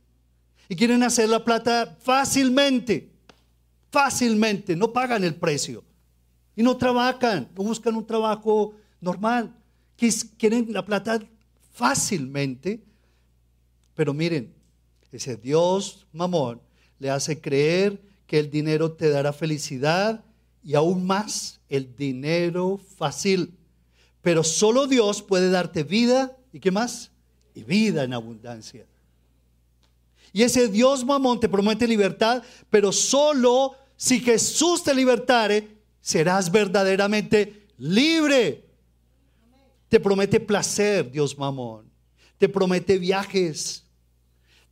[0.68, 3.10] y quieren hacer la plata fácilmente,
[3.90, 5.82] fácilmente, no pagan el precio
[6.54, 9.54] y no trabajan, no buscan un trabajo normal,
[10.36, 11.20] quieren la plata
[11.72, 12.82] fácilmente,
[13.94, 14.52] pero miren,
[15.10, 16.60] ese Dios Mamón
[16.98, 20.22] le hace creer que el dinero te dará felicidad
[20.62, 23.54] y aún más el dinero fácil.
[24.20, 27.10] Pero solo Dios puede darte vida y qué más?
[27.54, 28.86] Y vida en abundancia.
[30.32, 37.66] Y ese Dios mamón te promete libertad, pero solo si Jesús te libertare, serás verdaderamente
[37.78, 38.64] libre.
[39.88, 41.90] Te promete placer, Dios mamón.
[42.36, 43.84] Te promete viajes.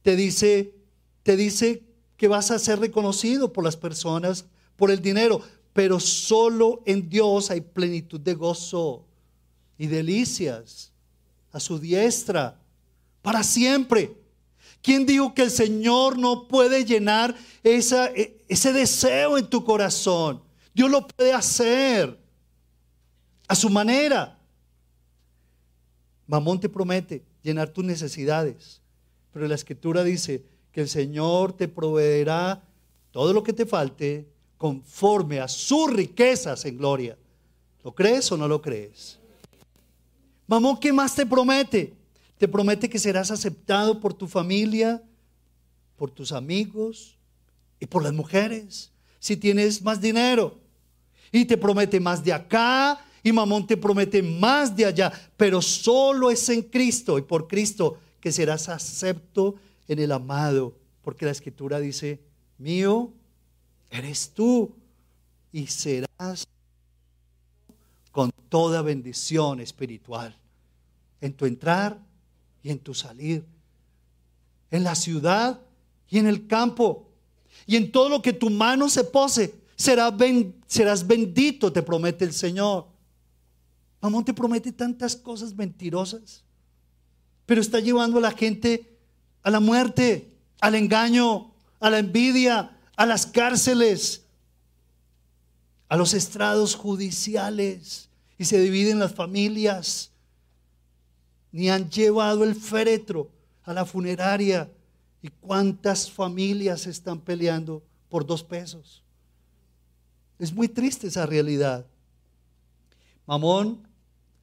[0.03, 0.75] Te dice,
[1.23, 1.83] te dice
[2.17, 4.45] que vas a ser reconocido por las personas
[4.77, 5.43] por el dinero
[5.77, 9.05] pero solo en Dios hay plenitud de gozo
[9.77, 10.91] y delicias
[11.53, 12.59] a su diestra
[13.21, 14.17] para siempre.
[14.87, 17.75] ¿Quién dijo que el Señor no puede llenar e,
[18.49, 20.41] ese deseo en tu corazón?
[20.73, 22.17] Dios lo puede hacer
[23.49, 24.39] a su manera.
[26.29, 28.81] Mamón te promete llenar tus necesidades,
[29.33, 32.63] pero la escritura dice que el Señor te proveerá
[33.11, 37.19] todo lo que te falte conforme a sus riquezas en gloria.
[37.83, 39.19] ¿Lo crees o no lo crees?
[40.47, 41.93] Mamón, ¿qué más te promete?
[42.39, 45.03] Te promete que serás aceptado por tu familia,
[45.97, 47.17] por tus amigos
[47.81, 50.59] y por las mujeres, si tienes más dinero.
[51.33, 56.31] Y te promete más de acá y Mamón te promete más de allá, pero solo
[56.31, 59.57] es en Cristo y por Cristo que serás acepto
[59.89, 62.21] en el amado, porque la escritura dice,
[62.59, 63.13] mío
[63.91, 64.75] eres tú
[65.53, 66.47] y serás
[68.13, 70.37] con toda bendición espiritual
[71.21, 71.99] en tu entrar
[72.67, 73.47] y en tu salir,
[74.73, 75.61] en la ciudad
[76.11, 77.09] y en el campo,
[77.65, 80.13] y en todo lo que tu mano se pose, serás,
[80.67, 82.89] serás bendito, te promete el Señor.
[84.03, 86.43] Mamón te promete tantas cosas mentirosas,
[87.47, 88.99] pero está llevando a la gente
[89.45, 94.25] a la muerte, al engaño, a la envidia, a las cárceles,
[95.89, 100.11] a los estrados judiciales y se dividen las familias.
[101.57, 103.31] Ni han llevado el féretro
[103.65, 104.71] a la funeraria.
[105.23, 109.03] ¿Y cuántas familias están peleando por dos pesos?
[110.39, 111.87] Es muy triste esa realidad.
[113.25, 113.89] Mamón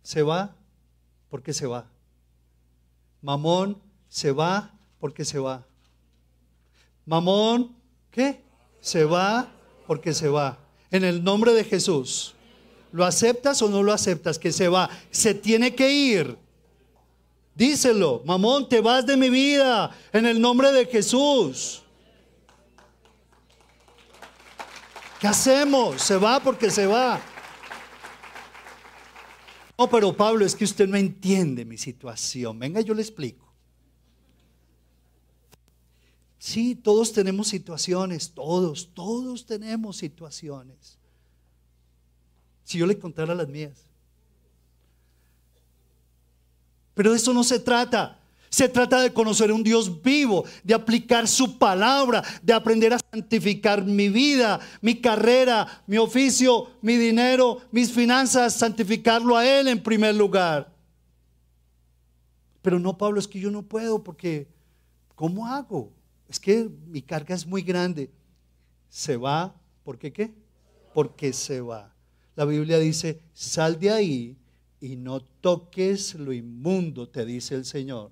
[0.01, 0.55] se va
[1.29, 1.85] porque se va.
[3.21, 3.77] Mamón
[4.09, 5.63] se va porque se va.
[7.05, 7.75] Mamón,
[8.09, 8.41] ¿qué?
[8.81, 9.51] Se va
[9.85, 10.57] porque se va.
[10.89, 12.33] En el nombre de Jesús.
[12.91, 14.39] ¿Lo aceptas o no lo aceptas?
[14.39, 14.89] Que se va.
[15.11, 16.42] Se tiene que ir.
[17.55, 18.21] Díselo.
[18.25, 19.95] Mamón, te vas de mi vida.
[20.11, 21.83] En el nombre de Jesús.
[25.19, 26.01] ¿Qué hacemos?
[26.01, 27.21] Se va porque se va.
[29.77, 32.59] No, pero Pablo, es que usted no entiende mi situación.
[32.59, 33.43] Venga, yo le explico.
[36.37, 40.99] Sí, todos tenemos situaciones, todos, todos tenemos situaciones.
[42.65, 43.92] Si yo le contara las mías.
[46.93, 48.19] Pero de eso no se trata.
[48.49, 53.83] Se trata de conocer un Dios vivo, de aplicar su palabra, de aprender a santificar
[53.83, 60.13] mi vida, mi carrera, mi oficio, mi dinero, mis finanzas, santificarlo a Él en primer
[60.13, 60.71] lugar.
[62.61, 64.47] Pero no, Pablo, es que yo no puedo porque,
[65.15, 65.91] ¿cómo hago?
[66.33, 68.09] es que mi carga es muy grande.
[68.89, 70.33] Se va, ¿por qué qué?
[70.91, 71.93] Porque se va.
[72.35, 74.37] La Biblia dice, sal de ahí
[74.83, 78.11] y no toques lo inmundo, te dice el Señor.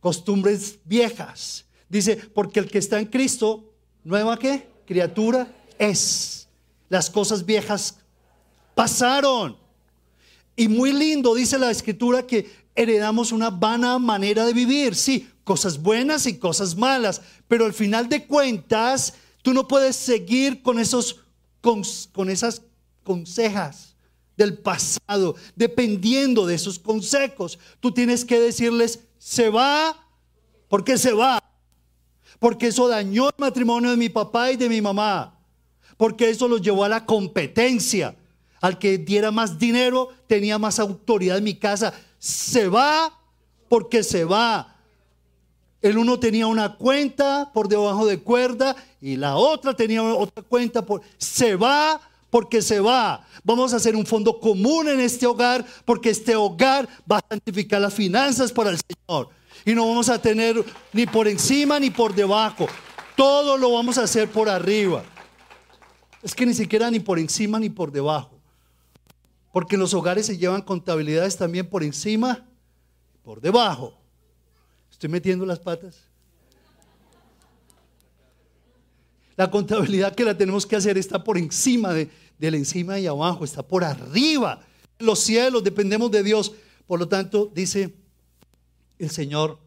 [0.00, 1.64] Costumbres viejas.
[1.88, 4.68] Dice, porque el que está en Cristo, nueva qué?
[4.84, 5.46] Criatura
[5.78, 6.48] es.
[6.88, 7.98] Las cosas viejas
[8.74, 9.56] pasaron.
[10.56, 14.96] Y muy lindo dice la escritura que heredamos una vana manera de vivir.
[14.96, 20.62] Sí, cosas buenas y cosas malas, pero al final de cuentas, tú no puedes seguir
[20.62, 21.20] con esos
[21.60, 22.62] con, esas
[23.04, 23.89] consejas
[24.40, 27.58] del pasado, dependiendo de esos consejos.
[27.78, 29.94] Tú tienes que decirles, se va,
[30.68, 31.44] porque se va.
[32.38, 35.38] Porque eso dañó el matrimonio de mi papá y de mi mamá.
[35.98, 38.16] Porque eso los llevó a la competencia.
[38.62, 41.92] Al que diera más dinero, tenía más autoridad en mi casa.
[42.18, 43.12] Se va
[43.68, 44.74] porque se va.
[45.82, 50.84] El uno tenía una cuenta por debajo de cuerda y la otra tenía otra cuenta
[50.84, 51.02] por...
[51.18, 53.26] Se va porque se va.
[53.42, 57.80] Vamos a hacer un fondo común en este hogar porque este hogar va a santificar
[57.80, 59.28] las finanzas para el Señor.
[59.64, 62.66] Y no vamos a tener ni por encima ni por debajo.
[63.16, 65.02] Todo lo vamos a hacer por arriba.
[66.22, 68.38] Es que ni siquiera ni por encima ni por debajo.
[69.52, 72.46] Porque en los hogares se llevan contabilidades también por encima
[73.14, 73.98] y por debajo.
[74.90, 76.09] ¿Estoy metiendo las patas?
[79.40, 83.42] La contabilidad que la tenemos que hacer está por encima de, del encima y abajo,
[83.42, 84.60] está por arriba.
[84.98, 86.52] Los cielos dependemos de Dios.
[86.86, 87.94] Por lo tanto, dice
[88.98, 89.58] el Señor,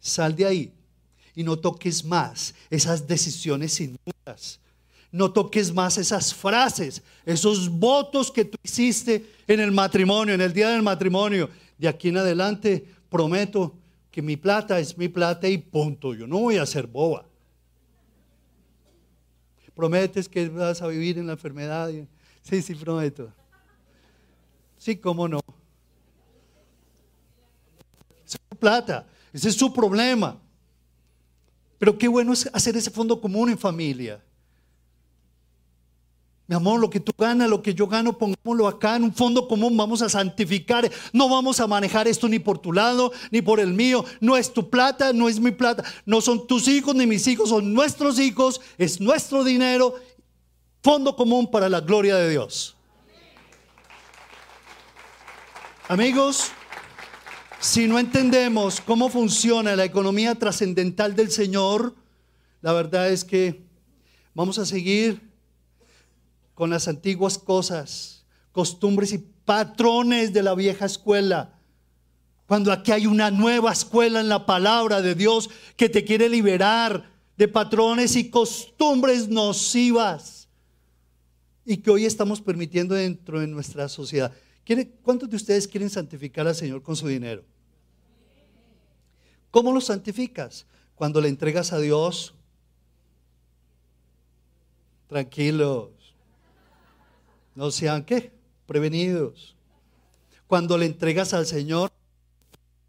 [0.00, 0.74] sal de ahí
[1.34, 4.60] y no toques más esas decisiones inmundas.
[5.10, 10.52] No toques más esas frases, esos votos que tú hiciste en el matrimonio, en el
[10.52, 11.48] día del matrimonio.
[11.78, 13.74] De aquí en adelante prometo
[14.10, 16.12] que mi plata es mi plata y punto.
[16.12, 17.29] Yo no voy a ser boba.
[19.80, 21.90] Prometes que vas a vivir en la enfermedad.
[22.42, 23.32] Sí, sí, prometo.
[24.76, 25.40] Sí, cómo no.
[28.22, 30.38] es su plata, ese es su problema.
[31.78, 34.22] Pero qué bueno es hacer ese fondo común en familia.
[36.50, 39.46] Mi amor, lo que tú ganas, lo que yo gano, pongámoslo acá en un fondo
[39.46, 40.90] común, vamos a santificar.
[41.12, 44.04] No vamos a manejar esto ni por tu lado, ni por el mío.
[44.18, 45.84] No es tu plata, no es mi plata.
[46.04, 48.60] No son tus hijos ni mis hijos, son nuestros hijos.
[48.78, 49.94] Es nuestro dinero.
[50.82, 52.74] Fondo común para la gloria de Dios.
[55.86, 56.50] Amigos,
[57.60, 61.94] si no entendemos cómo funciona la economía trascendental del Señor,
[62.60, 63.62] la verdad es que
[64.34, 65.29] vamos a seguir
[66.60, 71.58] con las antiguas cosas, costumbres y patrones de la vieja escuela.
[72.44, 77.10] Cuando aquí hay una nueva escuela en la palabra de Dios que te quiere liberar
[77.38, 80.50] de patrones y costumbres nocivas.
[81.64, 84.30] y que hoy estamos permitiendo dentro de nuestra sociedad.
[85.02, 87.42] ¿Cuántos de ustedes quieren santificar al Señor con su dinero?
[89.50, 90.66] ¿Cómo lo santificas?
[90.94, 92.34] Cuando le entregas a Dios.
[95.08, 95.99] Tranquilos.
[97.54, 98.32] No sean qué?
[98.66, 99.54] Prevenidos.
[100.46, 101.92] Cuando le entregas al Señor,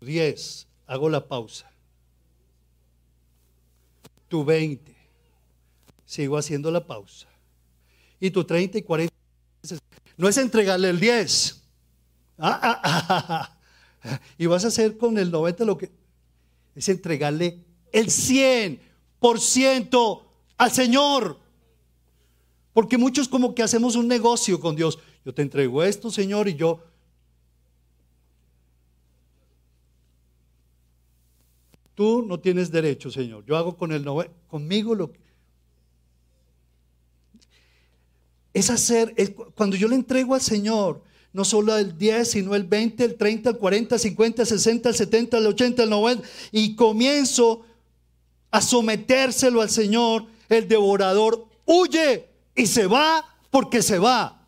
[0.02, 1.72] 10, hago la pausa.
[4.28, 4.96] Tu 20,
[6.06, 7.28] sigo haciendo la pausa.
[8.20, 9.14] Y tu 30 y 40,
[10.18, 11.64] no es entregarle el 10.
[12.38, 13.58] Ah, ah, ah,
[14.38, 15.92] y vas a hacer con el 90 lo que
[16.76, 20.24] es entregarle el 100%
[20.58, 21.40] al Señor.
[22.74, 25.00] Porque muchos como que hacemos un negocio con Dios.
[25.26, 26.80] Yo te entrego esto, Señor, y yo...
[31.94, 33.46] Tú no tienes derecho, Señor.
[33.46, 34.06] Yo hago con el
[34.48, 35.20] conmigo lo que...
[38.54, 39.14] Es hacer,
[39.56, 41.04] cuando yo le entrego al Señor,
[41.34, 44.90] no solo el 10, sino el 20, el 30, el 40, el 50, el 60,
[44.90, 47.62] el 70, el 80, el 90, y comienzo
[48.50, 54.48] a sometérselo al Señor, el devorador huye y se va porque se va.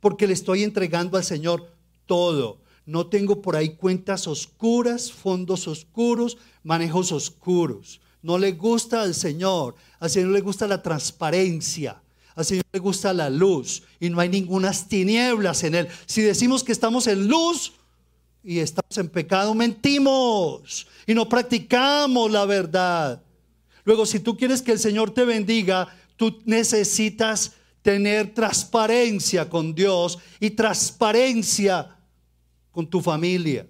[0.00, 1.72] Porque le estoy entregando al Señor
[2.06, 2.58] todo.
[2.84, 8.00] No tengo por ahí cuentas oscuras, fondos oscuros, manejos oscuros.
[8.22, 9.76] No le gusta al Señor.
[10.00, 12.02] Al Señor le gusta la transparencia.
[12.34, 15.88] Al Señor le gusta la luz y no hay ninguna tinieblas en Él.
[16.06, 17.72] Si decimos que estamos en luz
[18.42, 23.22] y estamos en pecado, mentimos y no practicamos la verdad.
[23.84, 30.18] Luego, si tú quieres que el Señor te bendiga, tú necesitas tener transparencia con Dios
[30.38, 31.96] y transparencia
[32.70, 33.66] con tu familia.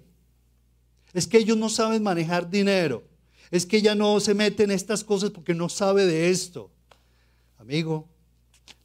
[1.13, 3.03] Es que ellos no saben manejar dinero.
[3.51, 6.71] Es que ella no se mete en estas cosas porque no sabe de esto.
[7.59, 8.07] Amigo,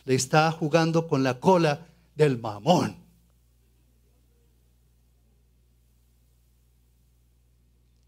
[0.05, 3.08] le está jugando con la cola del mamón.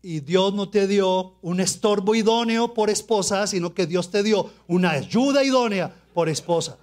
[0.03, 4.51] Y Dios no te dio un estorbo idóneo por esposa, sino que Dios te dio
[4.67, 6.79] una ayuda idónea por esposa.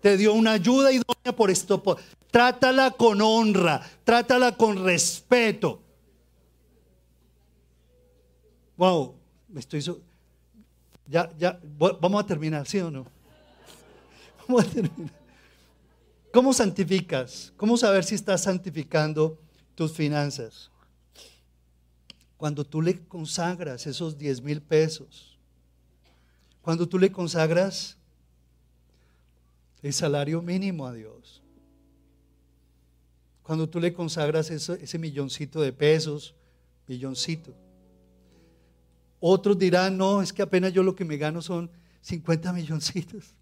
[0.00, 1.82] Te dio una ayuda idónea por esto.
[2.30, 5.80] Trátala con honra, trátala con respeto.
[8.76, 9.14] Wow,
[9.48, 9.82] me estoy.
[11.08, 11.58] Ya, ya,
[12.00, 13.06] vamos a terminar, ¿sí o no?
[16.32, 17.52] ¿Cómo santificas?
[17.56, 19.38] ¿Cómo saber si estás santificando
[19.74, 20.70] tus finanzas?
[22.36, 25.38] Cuando tú le consagras esos 10 mil pesos,
[26.60, 27.96] cuando tú le consagras
[29.82, 31.42] el salario mínimo a Dios,
[33.42, 36.34] cuando tú le consagras ese milloncito de pesos,
[36.88, 37.54] milloncito.
[39.20, 41.70] Otros dirán, no, es que apenas yo lo que me gano son
[42.00, 43.34] 50 milloncitos.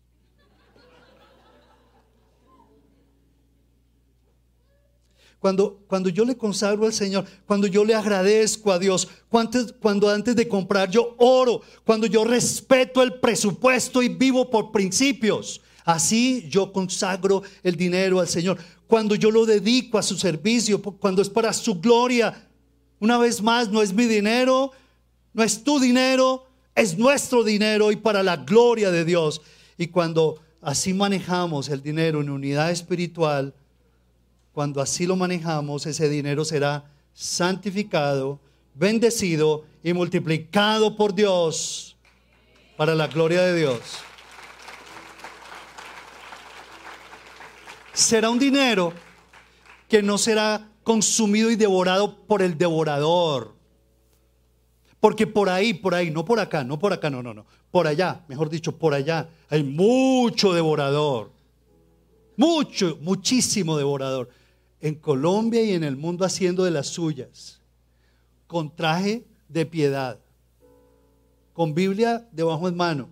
[5.44, 10.09] Cuando, cuando yo le consagro al Señor, cuando yo le agradezco a Dios, cuando, cuando
[10.09, 16.46] antes de comprar yo oro, cuando yo respeto el presupuesto y vivo por principios, así
[16.48, 18.57] yo consagro el dinero al Señor.
[18.87, 22.48] Cuando yo lo dedico a su servicio, cuando es para su gloria,
[22.98, 24.70] una vez más, no es mi dinero,
[25.35, 29.42] no es tu dinero, es nuestro dinero y para la gloria de Dios.
[29.76, 33.52] Y cuando así manejamos el dinero en unidad espiritual,
[34.54, 38.38] cuando así lo manejamos, ese dinero será santificado,
[38.74, 41.96] bendecido y multiplicado por Dios
[42.76, 43.80] para la gloria de Dios.
[47.92, 48.92] Será un dinero
[49.88, 53.56] que no será consumido y devorado por el devorador.
[55.00, 57.44] Porque por ahí, por ahí, no por acá, no por acá, no, no, no.
[57.72, 61.32] Por allá, mejor dicho, por allá, hay mucho devorador.
[62.36, 64.30] Mucho, muchísimo devorador
[64.84, 67.58] en Colombia y en el mundo haciendo de las suyas,
[68.46, 70.18] con traje de piedad,
[71.54, 73.08] con Biblia debajo de mano.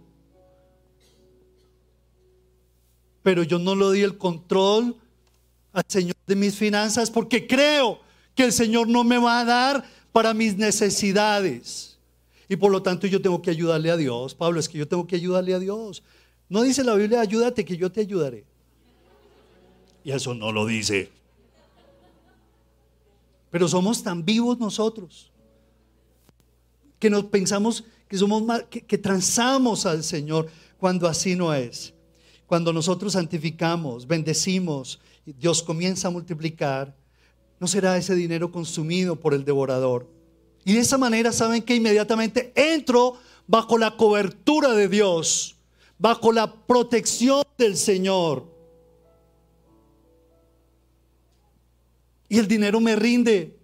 [3.22, 4.96] Pero yo no lo di el control
[5.72, 8.00] al Señor de mis finanzas porque creo
[8.34, 11.96] que el Señor no me va a dar para mis necesidades.
[12.50, 14.34] Y por lo tanto yo tengo que ayudarle a Dios.
[14.34, 16.02] Pablo, es que yo tengo que ayudarle a Dios.
[16.50, 18.44] No dice la Biblia, ayúdate que yo te ayudaré.
[20.04, 21.21] Y eso no lo dice.
[23.52, 25.30] Pero somos tan vivos nosotros
[26.98, 30.48] que nos pensamos que somos que, que transamos al Señor
[30.78, 31.94] cuando así no es.
[32.46, 36.96] Cuando nosotros santificamos, bendecimos, Dios comienza a multiplicar,
[37.60, 40.08] no será ese dinero consumido por el devorador.
[40.64, 45.56] Y de esa manera saben que inmediatamente entro bajo la cobertura de Dios,
[45.98, 48.51] bajo la protección del Señor.
[52.32, 53.58] Y el dinero me rinde.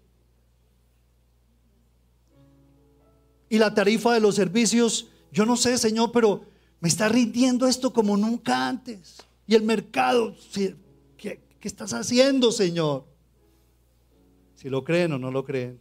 [3.48, 6.44] Y la tarifa de los servicios, yo no sé, Señor, pero
[6.78, 9.22] me está rindiendo esto como nunca antes.
[9.46, 10.76] Y el mercado, ¿qué,
[11.16, 13.06] qué estás haciendo, Señor?
[14.54, 15.80] Si lo creen o no lo creen.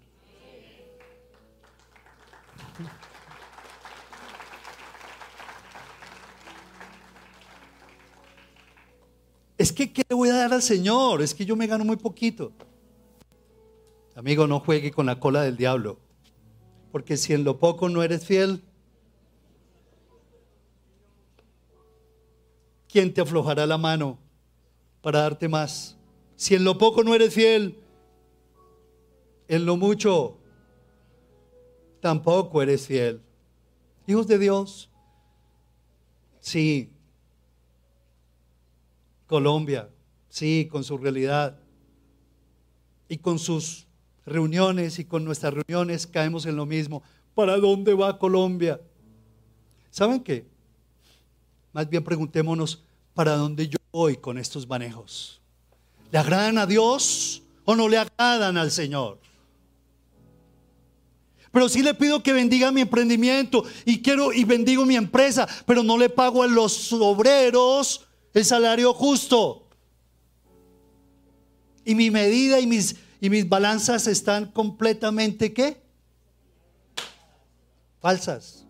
[9.57, 11.21] Es que, ¿qué le voy a dar al Señor?
[11.21, 12.53] Es que yo me gano muy poquito.
[14.18, 15.99] Amigo, no juegue con la cola del diablo.
[16.91, 18.63] Porque si en lo poco no eres fiel,
[22.89, 24.18] ¿quién te aflojará la mano
[25.03, 25.99] para darte más?
[26.36, 27.78] Si en lo poco no eres fiel,
[29.47, 30.39] en lo mucho
[31.99, 33.22] tampoco eres fiel.
[34.07, 34.89] Hijos de Dios,
[36.39, 36.91] sí,
[39.28, 39.91] Colombia,
[40.28, 41.59] sí, con su realidad
[43.07, 43.86] y con sus
[44.28, 47.01] reuniones y con nuestras reuniones caemos en lo mismo.
[47.34, 48.80] ¿Para dónde va Colombia?
[49.89, 50.45] ¿Saben qué?
[51.73, 55.41] Más bien preguntémonos, ¿para dónde yo voy con estos manejos?
[56.11, 59.19] ¿Le agradan a Dios o no le agradan al Señor?
[61.51, 65.82] Pero sí le pido que bendiga mi emprendimiento y quiero y bendigo mi empresa, pero
[65.84, 69.67] no le pago a los obreros el salario justo.
[71.84, 75.82] Y mi medida y mis, y mis balanzas están completamente ¿qué?
[77.99, 78.65] Falsas.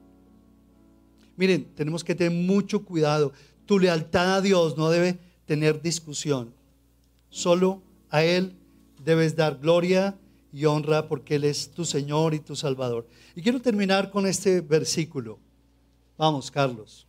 [1.35, 3.33] Miren, tenemos que tener mucho cuidado.
[3.65, 6.53] Tu lealtad a Dios no debe tener discusión.
[7.29, 8.55] Solo a Él
[9.03, 10.17] debes dar gloria
[10.51, 13.07] y honra porque Él es tu Señor y tu Salvador.
[13.35, 15.39] Y quiero terminar con este versículo.
[16.17, 17.05] Vamos, Carlos.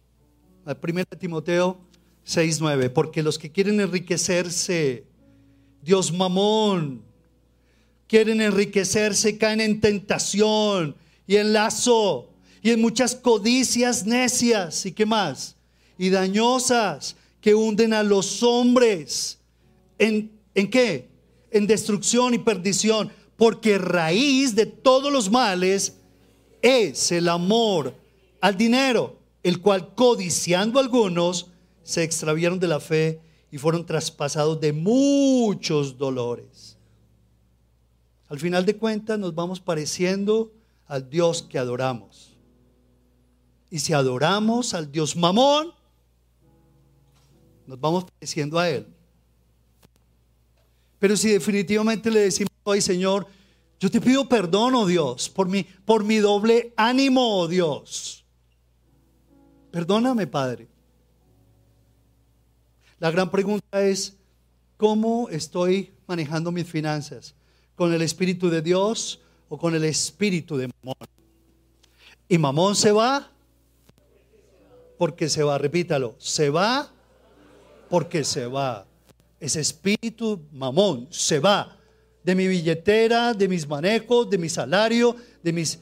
[0.66, 1.78] La primera Timoteo
[2.26, 5.06] 6.9, porque los que quieren enriquecerse,
[5.82, 7.07] Dios mamón,
[8.08, 10.96] quieren enriquecerse, caen en tentación
[11.26, 12.30] y en lazo
[12.62, 15.56] y en muchas codicias necias y qué más,
[15.96, 19.38] y dañosas que hunden a los hombres.
[19.98, 21.08] ¿En, en qué?
[21.50, 25.94] En destrucción y perdición, porque raíz de todos los males
[26.62, 27.94] es el amor
[28.40, 31.48] al dinero, el cual codiciando algunos,
[31.82, 36.77] se extraviaron de la fe y fueron traspasados de muchos dolores.
[38.28, 40.52] Al final de cuentas nos vamos pareciendo
[40.86, 42.36] al Dios que adoramos.
[43.70, 45.72] Y si adoramos al Dios mamón,
[47.66, 48.86] nos vamos pareciendo a Él.
[50.98, 53.26] Pero si definitivamente le decimos, hoy Señor,
[53.78, 58.24] yo te pido perdón, oh Dios, por mi, por mi doble ánimo, oh Dios.
[59.70, 60.66] Perdóname, Padre.
[62.98, 64.16] La gran pregunta es,
[64.76, 67.34] ¿cómo estoy manejando mis finanzas?
[67.78, 70.96] ¿Con el Espíritu de Dios o con el Espíritu de Mamón?
[72.28, 73.30] Y Mamón se va
[74.98, 76.90] porque se va, repítalo, se va
[77.88, 78.84] porque se va.
[79.38, 81.76] Ese espíritu mamón se va
[82.24, 85.78] de mi billetera, de mis manejos, de mi salario, de mis,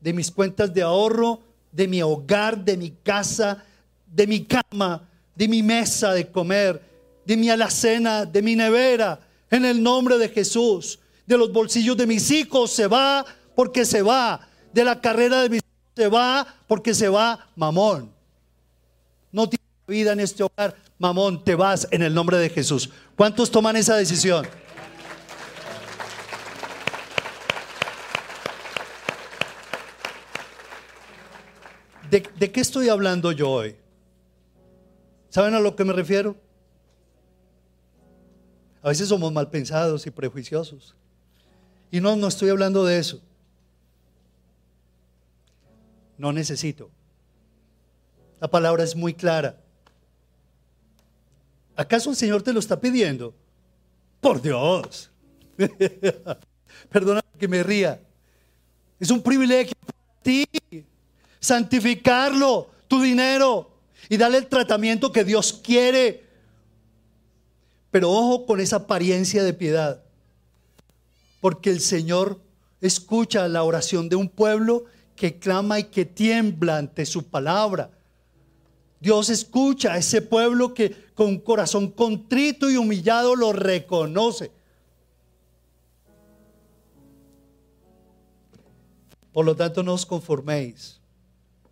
[0.00, 3.62] de mis cuentas de ahorro, de mi hogar, de mi casa,
[4.06, 6.80] de mi cama, de mi mesa de comer,
[7.26, 10.98] de mi alacena, de mi nevera, en el nombre de Jesús.
[11.26, 13.24] De los bolsillos de mis hijos se va
[13.54, 14.48] porque se va.
[14.72, 18.12] De la carrera de mis hijos se va porque se va mamón.
[19.32, 22.90] No tiene vida en este hogar, mamón, te vas en el nombre de Jesús.
[23.16, 24.46] ¿Cuántos toman esa decisión?
[32.10, 33.76] ¿De, ¿De, qué estoy hablando yo hoy?
[35.28, 36.36] ¿Saben a lo que me refiero?
[38.82, 40.94] A veces somos mal pensados y prejuiciosos.
[41.90, 43.20] Y no, no estoy hablando de eso.
[46.16, 46.90] No necesito.
[48.40, 49.58] La palabra es muy clara.
[51.76, 53.34] ¿Acaso el Señor te lo está pidiendo?
[54.20, 55.10] Por Dios.
[56.90, 58.00] Perdona que me ría.
[58.98, 60.44] Es un privilegio para ti
[61.40, 63.70] santificarlo, tu dinero,
[64.08, 66.27] y darle el tratamiento que Dios quiere.
[67.90, 70.02] Pero ojo con esa apariencia de piedad,
[71.40, 72.40] porque el Señor
[72.80, 74.84] escucha la oración de un pueblo
[75.16, 77.90] que clama y que tiembla ante su palabra.
[79.00, 84.50] Dios escucha a ese pueblo que con corazón contrito y humillado lo reconoce.
[89.32, 91.00] Por lo tanto, no os conforméis,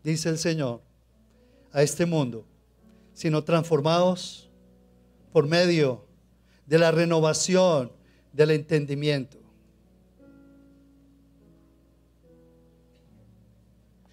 [0.05, 0.81] dice el Señor,
[1.73, 2.45] a este mundo,
[3.13, 4.49] sino transformados
[5.33, 6.06] por medio
[6.67, 7.93] de la renovación
[8.33, 9.39] del entendimiento.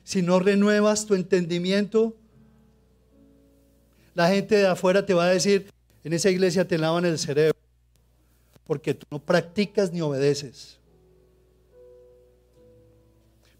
[0.04, 2.16] Si no renuevas tu entendimiento,
[4.14, 5.70] la gente de afuera te va a decir,
[6.04, 7.58] en esa iglesia te lavan el cerebro,
[8.66, 10.78] porque tú no practicas ni obedeces.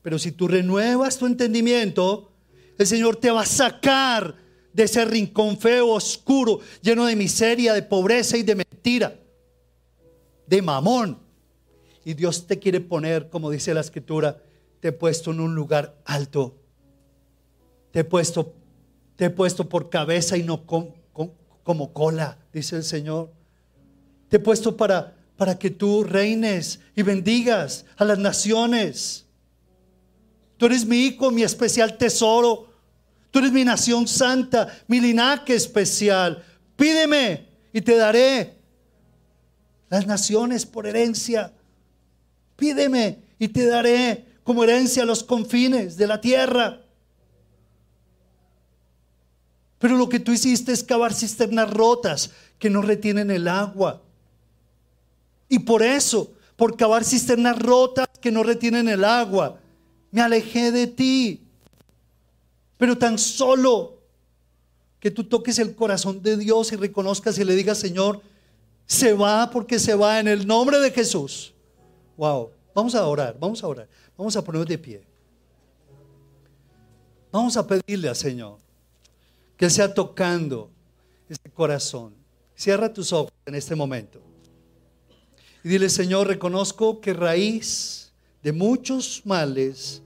[0.04, 2.32] Pero si tú renuevas tu entendimiento,
[2.78, 4.36] el Señor te va a sacar
[4.74, 9.20] de ese rincón feo, oscuro, lleno de miseria, de pobreza y de mentira,
[10.48, 11.20] de mamón.
[12.04, 14.42] Y Dios te quiere poner, como dice la escritura,
[14.80, 16.56] te he puesto en un lugar alto.
[17.92, 18.54] Te he puesto,
[19.16, 23.32] te he puesto por cabeza y no como cola, dice el Señor.
[24.28, 29.26] Te he puesto para, para que tú reines y bendigas a las naciones.
[30.58, 32.73] Tú eres mi hijo, mi especial tesoro.
[33.34, 36.46] Tú eres mi nación santa, mi linaje especial.
[36.76, 38.60] Pídeme y te daré
[39.90, 41.52] las naciones por herencia.
[42.56, 46.84] Pídeme y te daré como herencia los confines de la tierra.
[49.80, 52.30] Pero lo que tú hiciste es cavar cisternas rotas
[52.60, 54.04] que no retienen el agua.
[55.50, 59.60] Y por eso, por cavar cisternas rotas que no retienen el agua,
[60.12, 61.43] me alejé de ti.
[62.84, 63.98] Pero tan solo
[65.00, 68.20] que tú toques el corazón de Dios y reconozcas y le digas, Señor,
[68.86, 71.54] se va porque se va en el nombre de Jesús.
[72.18, 75.02] Wow, vamos a orar, vamos a orar, vamos a ponernos de pie.
[77.32, 78.58] Vamos a pedirle al Señor
[79.56, 80.70] que sea tocando
[81.30, 82.14] este corazón.
[82.54, 84.22] Cierra tus ojos en este momento.
[85.64, 88.12] Y dile, Señor, reconozco que raíz
[88.42, 90.02] de muchos males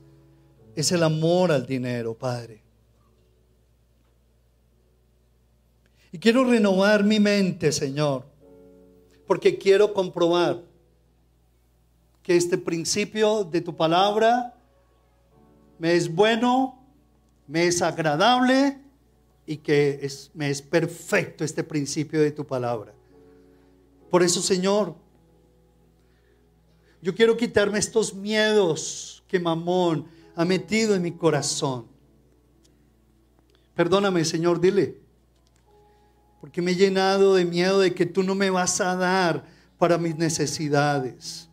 [0.76, 2.67] es el amor al dinero, Padre.
[6.12, 8.26] Y quiero renovar mi mente, Señor,
[9.26, 10.64] porque quiero comprobar
[12.24, 14.56] que este principio de tu palabra
[15.80, 16.80] me es bueno,
[17.48, 18.80] me es agradable
[19.46, 22.94] y que es, me es perfecto este principio de tu palabra.
[24.10, 24.96] Por eso, Señor,
[27.02, 31.86] yo quiero quitarme estos miedos que Mamón ha metido en mi corazón.
[33.76, 35.07] Perdóname, Señor, dile.
[36.42, 39.44] Porque me he llenado de miedo de que tú no me vas a dar
[39.78, 41.50] para mis necesidades.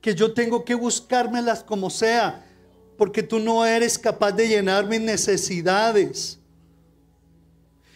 [0.00, 2.46] Que yo tengo que buscármelas como sea,
[2.96, 6.38] porque tú no eres capaz de llenar mis necesidades.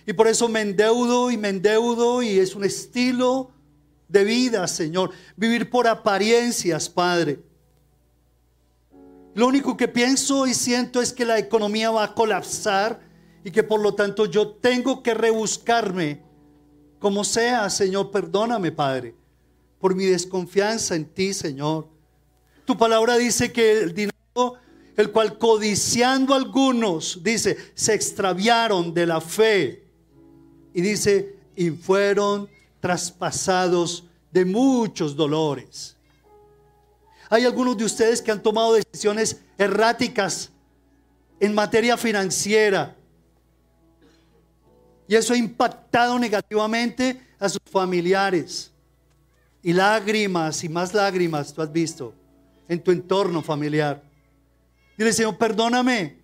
[0.07, 3.51] Y por eso me endeudo y me endeudo y es un estilo
[4.09, 5.11] de vida, Señor.
[5.37, 7.41] Vivir por apariencias, Padre.
[9.35, 13.01] Lo único que pienso y siento es que la economía va a colapsar
[13.43, 16.23] y que por lo tanto yo tengo que rebuscarme
[17.01, 18.11] como sea, Señor.
[18.11, 19.15] Perdóname, Padre,
[19.81, 21.89] por mi desconfianza en ti, Señor.
[22.65, 24.55] Tu palabra dice que el dinero,
[24.97, 29.85] el cual codiciando algunos, dice, se extraviaron de la fe.
[30.73, 32.49] Y dice, y fueron
[32.81, 35.97] traspasados de muchos dolores.
[37.31, 40.51] Hay algunos de ustedes que han tomado decisiones erráticas
[41.41, 42.97] en materia financiera.
[45.07, 48.71] Y eso ha impactado negativamente a sus familiares.
[49.63, 52.15] Y lágrimas y más lágrimas tú has visto
[52.69, 54.03] en tu entorno familiar.
[54.97, 56.19] Dile, Señor, perdóname.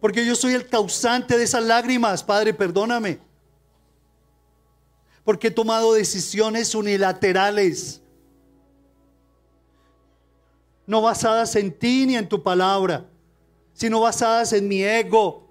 [0.00, 3.28] Porque yo soy el causante de esas lágrimas, Padre, perdóname
[5.28, 8.00] porque he tomado decisiones unilaterales,
[10.88, 13.06] no basadas en ti ni en tu palabra,
[13.74, 15.46] sino basadas en mi ego,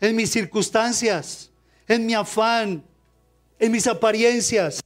[0.00, 1.50] en mis circunstancias,
[1.88, 2.84] en mi afán,
[3.58, 4.80] en mis apariencias,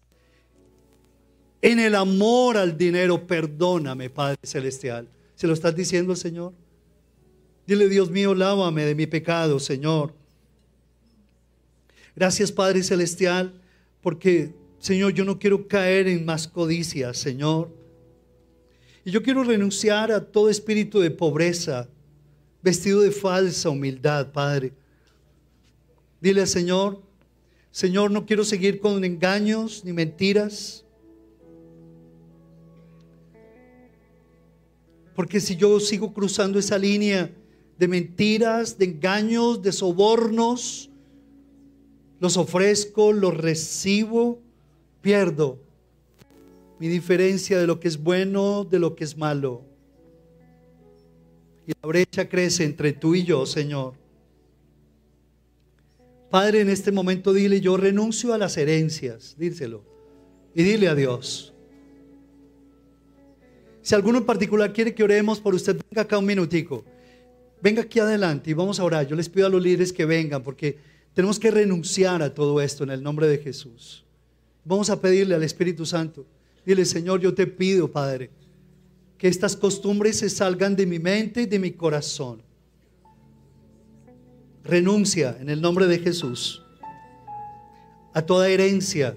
[1.61, 3.27] en el amor al dinero.
[3.27, 5.07] Perdóname, Padre Celestial.
[5.35, 6.55] ¿Se lo estás diciendo, Señor?
[7.67, 10.15] Dile, Dios mío, lávame de mi pecado, Señor.
[12.17, 13.53] Gracias, Padre Celestial
[14.01, 17.80] porque, Señor, yo no quiero caer en más codicia, Señor.
[19.05, 21.89] Y yo quiero renunciar a todo espíritu de pobreza,
[22.63, 24.73] vestido de falsa humildad, Padre.
[26.21, 27.01] Dile al Señor,
[27.71, 30.85] Señor, no quiero seguir con engaños ni mentiras.
[35.15, 37.31] Porque si yo sigo cruzando esa línea
[37.79, 40.91] de mentiras, de engaños, de sobornos,
[42.19, 44.41] los ofrezco, los recibo,
[45.01, 45.70] pierdo
[46.81, 49.67] mi diferencia de lo que es bueno, de lo que es malo.
[51.67, 53.93] y la brecha crece entre tú y yo, Señor.
[56.31, 59.85] Padre, en este momento dile, yo renuncio a las herencias, díselo,
[60.55, 61.53] y dile a Dios.
[63.83, 66.85] Si alguno en particular quiere que oremos por usted, venga acá un minutico.
[67.63, 69.07] Venga aquí adelante y vamos a orar.
[69.07, 70.79] Yo les pido a los líderes que vengan porque
[71.13, 74.03] tenemos que renunciar a todo esto en el nombre de Jesús.
[74.65, 76.27] Vamos a pedirle al Espíritu Santo.
[76.65, 78.31] Dile, Señor, yo te pido, Padre,
[79.19, 82.43] que estas costumbres se salgan de mi mente y de mi corazón.
[84.63, 86.63] Renuncia en el nombre de Jesús
[88.13, 89.17] a toda herencia.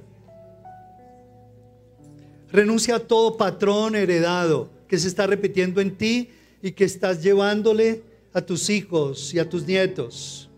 [2.52, 6.30] Renuncia a todo patrón heredado que se está repitiendo en ti
[6.62, 10.50] y que estás llevándole a tus hijos y a tus nietos.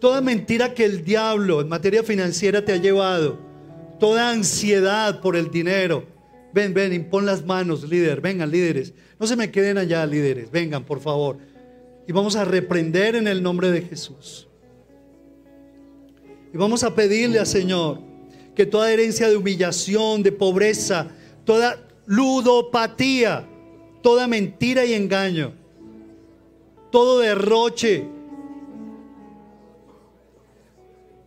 [0.00, 3.38] Toda mentira que el diablo en materia financiera te ha llevado,
[4.02, 6.02] toda ansiedad por el dinero.
[6.52, 8.92] Ven, ven, impon las manos, líder, vengan, líderes.
[9.20, 11.38] No se me queden allá, líderes, vengan, por favor.
[12.08, 14.48] Y vamos a reprender en el nombre de Jesús.
[16.52, 18.00] Y vamos a pedirle al Señor
[18.56, 21.06] que toda herencia de humillación, de pobreza,
[21.44, 23.48] toda ludopatía,
[24.02, 25.52] toda mentira y engaño,
[26.90, 28.08] todo derroche,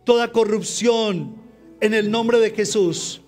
[0.04, 1.45] toda corrupción,
[1.80, 3.20] en el nombre de Jesús.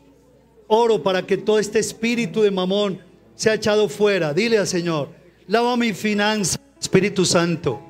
[0.66, 3.00] Oro para que todo este espíritu de mamón
[3.34, 4.32] sea echado fuera.
[4.34, 5.08] Dile al Señor,
[5.46, 7.80] lava mis finanzas, Espíritu Santo.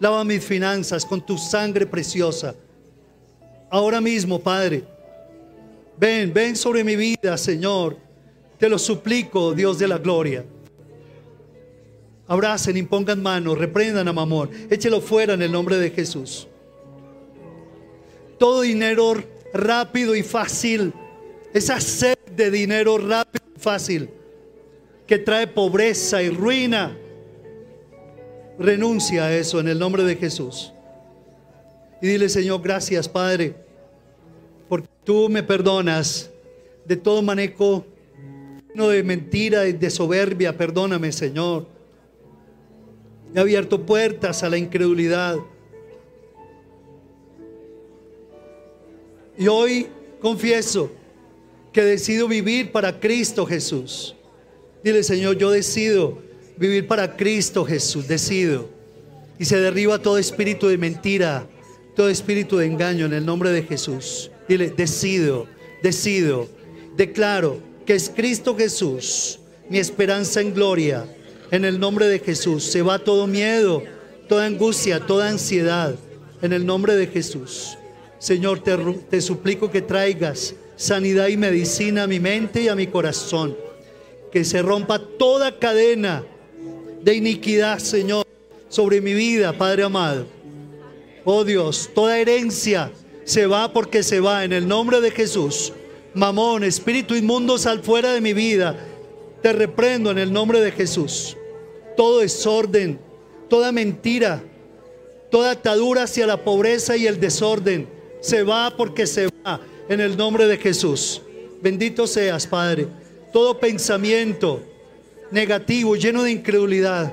[0.00, 2.54] Lava mis finanzas con tu sangre preciosa.
[3.70, 4.84] Ahora mismo, Padre,
[5.98, 7.96] ven, ven sobre mi vida, Señor.
[8.58, 10.44] Te lo suplico, Dios de la gloria
[12.28, 16.46] abracen, impongan manos, reprendan a Mamón, échelo fuera en el nombre de Jesús.
[18.38, 19.14] Todo dinero
[19.52, 20.92] rápido y fácil,
[21.52, 24.10] esa sed de dinero rápido y fácil
[25.06, 26.96] que trae pobreza y ruina,
[28.58, 30.72] renuncia a eso en el nombre de Jesús.
[32.02, 33.54] Y dile, Señor, gracias, Padre,
[34.68, 36.30] porque tú me perdonas
[36.84, 37.84] de todo manejo
[38.74, 40.56] no de mentira y de soberbia.
[40.56, 41.66] Perdóname, Señor
[43.34, 45.36] He abierto puertas a la incredulidad.
[49.38, 49.86] Y hoy
[50.20, 50.90] confieso
[51.72, 54.14] que decido vivir para Cristo Jesús.
[54.82, 56.18] Dile, Señor, yo decido
[56.56, 58.68] vivir para Cristo Jesús, decido.
[59.38, 61.48] Y se derriba todo espíritu de mentira,
[61.94, 64.30] todo espíritu de engaño en el nombre de Jesús.
[64.48, 65.46] Dile, decido,
[65.82, 66.48] decido,
[66.96, 69.38] declaro que es Cristo Jesús,
[69.70, 71.06] mi esperanza en gloria
[71.50, 72.64] en el nombre de Jesús.
[72.64, 73.82] Se va todo miedo,
[74.28, 75.94] toda angustia, toda ansiedad.
[76.40, 77.77] En el nombre de Jesús.
[78.18, 83.56] Señor, te, suplico que traigas sanidad y medicina a mi mente y a mi corazón.
[84.32, 86.24] Que se rompa toda cadena
[87.02, 88.26] de iniquidad, Señor,
[88.68, 90.26] sobre mi vida, Padre amado.
[91.24, 92.90] Oh Dios, toda herencia
[93.24, 95.72] se va porque se va en el nombre de Jesús.
[96.14, 98.76] Mamón, espíritu inmundo, sal fuera de mi vida.
[99.42, 101.36] Te reprendo en el nombre de Jesús
[101.98, 103.00] todo desorden,
[103.48, 104.40] toda mentira,
[105.32, 107.88] toda atadura hacia la pobreza y el desorden.
[108.20, 111.22] Se va porque se va en el nombre de Jesús.
[111.62, 112.88] Bendito seas, Padre.
[113.32, 114.62] Todo pensamiento
[115.30, 117.12] negativo, lleno de incredulidad,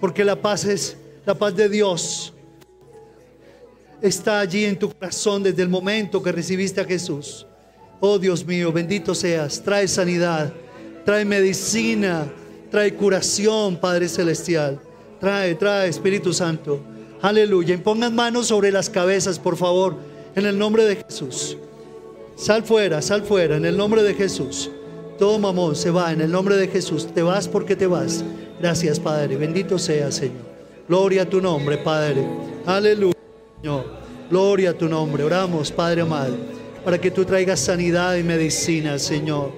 [0.00, 0.96] porque la paz es
[1.26, 2.32] la paz de Dios.
[4.00, 7.46] Está allí en tu corazón desde el momento que recibiste a Jesús.
[8.00, 9.62] Oh Dios mío, bendito seas.
[9.62, 10.52] Trae sanidad,
[11.04, 12.26] trae medicina,
[12.72, 14.80] Trae curación, Padre Celestial.
[15.20, 16.82] Trae, trae, Espíritu Santo.
[17.22, 17.74] Aleluya.
[17.74, 19.96] Impongan manos sobre las cabezas, por favor,
[20.34, 21.56] en el nombre de Jesús.
[22.36, 24.70] Sal fuera, sal fuera, en el nombre de Jesús.
[25.18, 27.06] Todo mamón se va en el nombre de Jesús.
[27.14, 28.24] Te vas porque te vas.
[28.60, 29.36] Gracias, Padre.
[29.36, 30.52] Bendito sea, Señor.
[30.88, 32.26] Gloria a tu nombre, Padre.
[32.66, 33.16] Aleluya,
[33.60, 33.84] Señor.
[34.28, 35.24] Gloria a tu nombre.
[35.24, 36.34] Oramos, Padre amado,
[36.84, 39.52] para que tú traigas sanidad y medicina, Señor.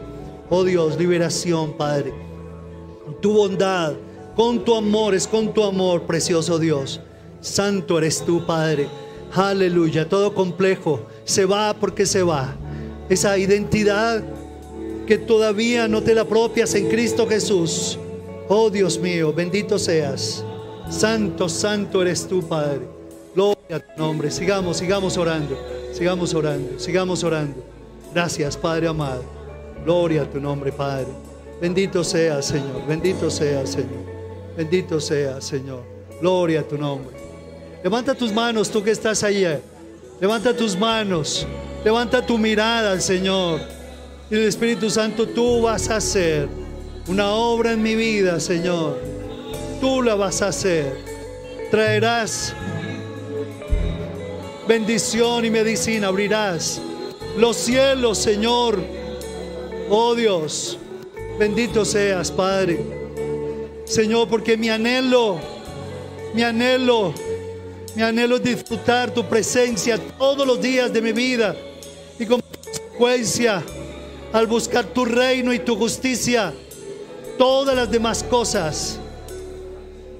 [0.50, 2.12] Oh Dios, liberación, Padre
[3.20, 3.94] tu bondad,
[4.36, 7.00] con tu amor, es con tu amor, precioso Dios.
[7.44, 8.88] Santo eres tú, Padre.
[9.34, 12.56] Aleluya, todo complejo se va porque se va.
[13.10, 14.24] Esa identidad
[15.06, 17.98] que todavía no te la apropias en Cristo Jesús.
[18.48, 20.42] Oh Dios mío, bendito seas.
[20.88, 22.80] Santo, santo eres tú, Padre.
[23.34, 24.30] Gloria a tu nombre.
[24.30, 25.58] Sigamos, sigamos orando.
[25.92, 27.62] Sigamos orando, sigamos orando.
[28.14, 29.22] Gracias, Padre amado.
[29.84, 31.08] Gloria a tu nombre, Padre.
[31.60, 32.86] Bendito sea, Señor.
[32.88, 34.02] Bendito sea, Señor.
[34.56, 35.82] Bendito sea, Señor.
[36.22, 37.23] Gloria a tu nombre.
[37.84, 39.60] Levanta tus manos, tú que estás allá.
[40.18, 41.46] Levanta tus manos.
[41.84, 43.60] Levanta tu mirada al Señor.
[44.30, 46.48] Y el Espíritu Santo, tú vas a hacer
[47.08, 48.98] una obra en mi vida, Señor.
[49.82, 50.96] Tú la vas a hacer.
[51.70, 52.54] Traerás
[54.66, 56.08] bendición y medicina.
[56.08, 56.80] Abrirás
[57.36, 58.78] los cielos, Señor.
[59.90, 60.78] Oh Dios,
[61.38, 62.80] bendito seas, Padre.
[63.84, 65.38] Señor, porque mi anhelo,
[66.32, 67.12] mi anhelo,
[67.94, 71.54] mi anhelo es disfrutar tu presencia todos los días de mi vida.
[72.18, 73.62] Y como consecuencia,
[74.32, 76.52] al buscar tu reino y tu justicia,
[77.38, 78.98] todas las demás cosas,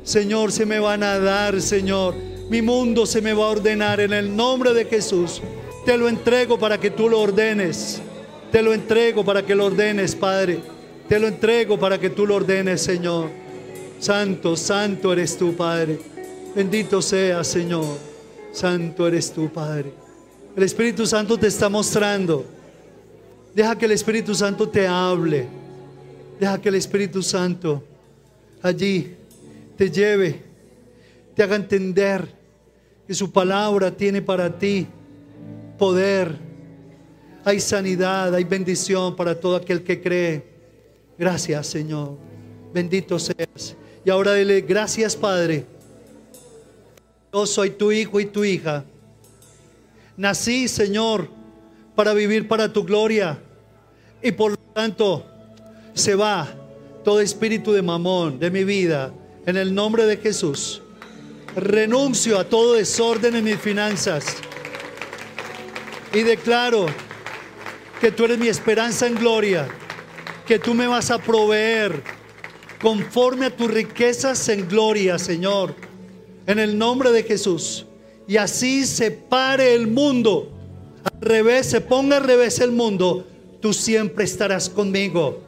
[0.05, 2.15] Señor, se me van a dar, Señor.
[2.51, 5.41] Mi mundo se me va a ordenar en el nombre de Jesús.
[5.87, 8.01] Te lo entrego para que tú lo ordenes.
[8.53, 10.61] Te lo entrego para que lo ordenes, Padre.
[11.09, 13.31] Te lo entrego para que tú lo ordenes, Señor.
[13.99, 16.14] Santo, santo eres tú, Padre.
[16.55, 17.99] Bendito sea, Señor.
[18.53, 19.93] Santo eres tú, Padre.
[20.57, 22.45] El Espíritu Santo te está mostrando.
[23.55, 25.49] Deja que el Espíritu Santo te hable.
[26.39, 27.83] Deja que el Espíritu Santo
[28.63, 29.15] allí
[29.77, 30.41] te lleve,
[31.35, 32.27] te haga entender
[33.07, 34.87] que su palabra tiene para ti
[35.79, 36.37] poder.
[37.45, 40.43] Hay sanidad, hay bendición para todo aquel que cree.
[41.19, 42.17] Gracias, Señor.
[42.73, 43.77] Bendito seas.
[44.05, 45.67] Y ahora dile, gracias, Padre.
[47.35, 48.85] Yo soy tu hijo y tu hija.
[50.17, 51.29] Nací, Señor,
[51.97, 53.41] para vivir para tu gloria.
[54.23, 55.27] Y por lo tanto,
[55.95, 56.47] se va
[57.03, 59.13] todo espíritu de mamón de mi vida
[59.47, 60.81] en el nombre de Jesús.
[61.57, 64.37] Renuncio a todo desorden en mis finanzas
[66.13, 66.87] y declaro
[68.01, 69.67] que tú eres mi esperanza en gloria,
[70.47, 72.01] que tú me vas a proveer
[72.81, 75.75] conforme a tus riquezas en gloria, Señor,
[76.47, 77.87] en el nombre de Jesús.
[78.27, 80.51] Y así se pare el mundo,
[81.05, 83.27] al revés, se ponga al revés el mundo,
[83.61, 85.43] tú siempre estarás conmigo.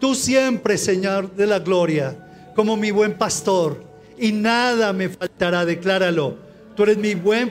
[0.00, 3.82] Tú siempre, Señor de la gloria, como mi buen pastor,
[4.18, 6.36] y nada me faltará, decláralo.
[6.74, 7.50] Tú eres mi buen,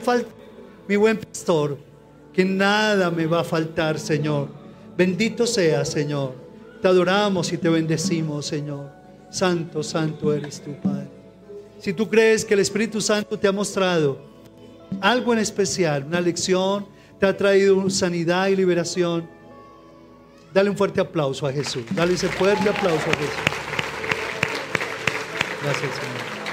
[0.88, 1.78] mi buen pastor,
[2.32, 4.48] que nada me va a faltar, Señor.
[4.96, 6.34] Bendito sea, Señor.
[6.82, 8.90] Te adoramos y te bendecimos, Señor.
[9.30, 11.13] Santo, santo eres tú, Padre.
[11.84, 14.18] Si tú crees que el Espíritu Santo te ha mostrado
[15.02, 16.86] algo en especial, una lección,
[17.20, 19.28] te ha traído sanidad y liberación,
[20.54, 21.84] dale un fuerte aplauso a Jesús.
[21.90, 23.34] Dale ese fuerte aplauso a Jesús.
[25.62, 26.23] Gracias, Señor.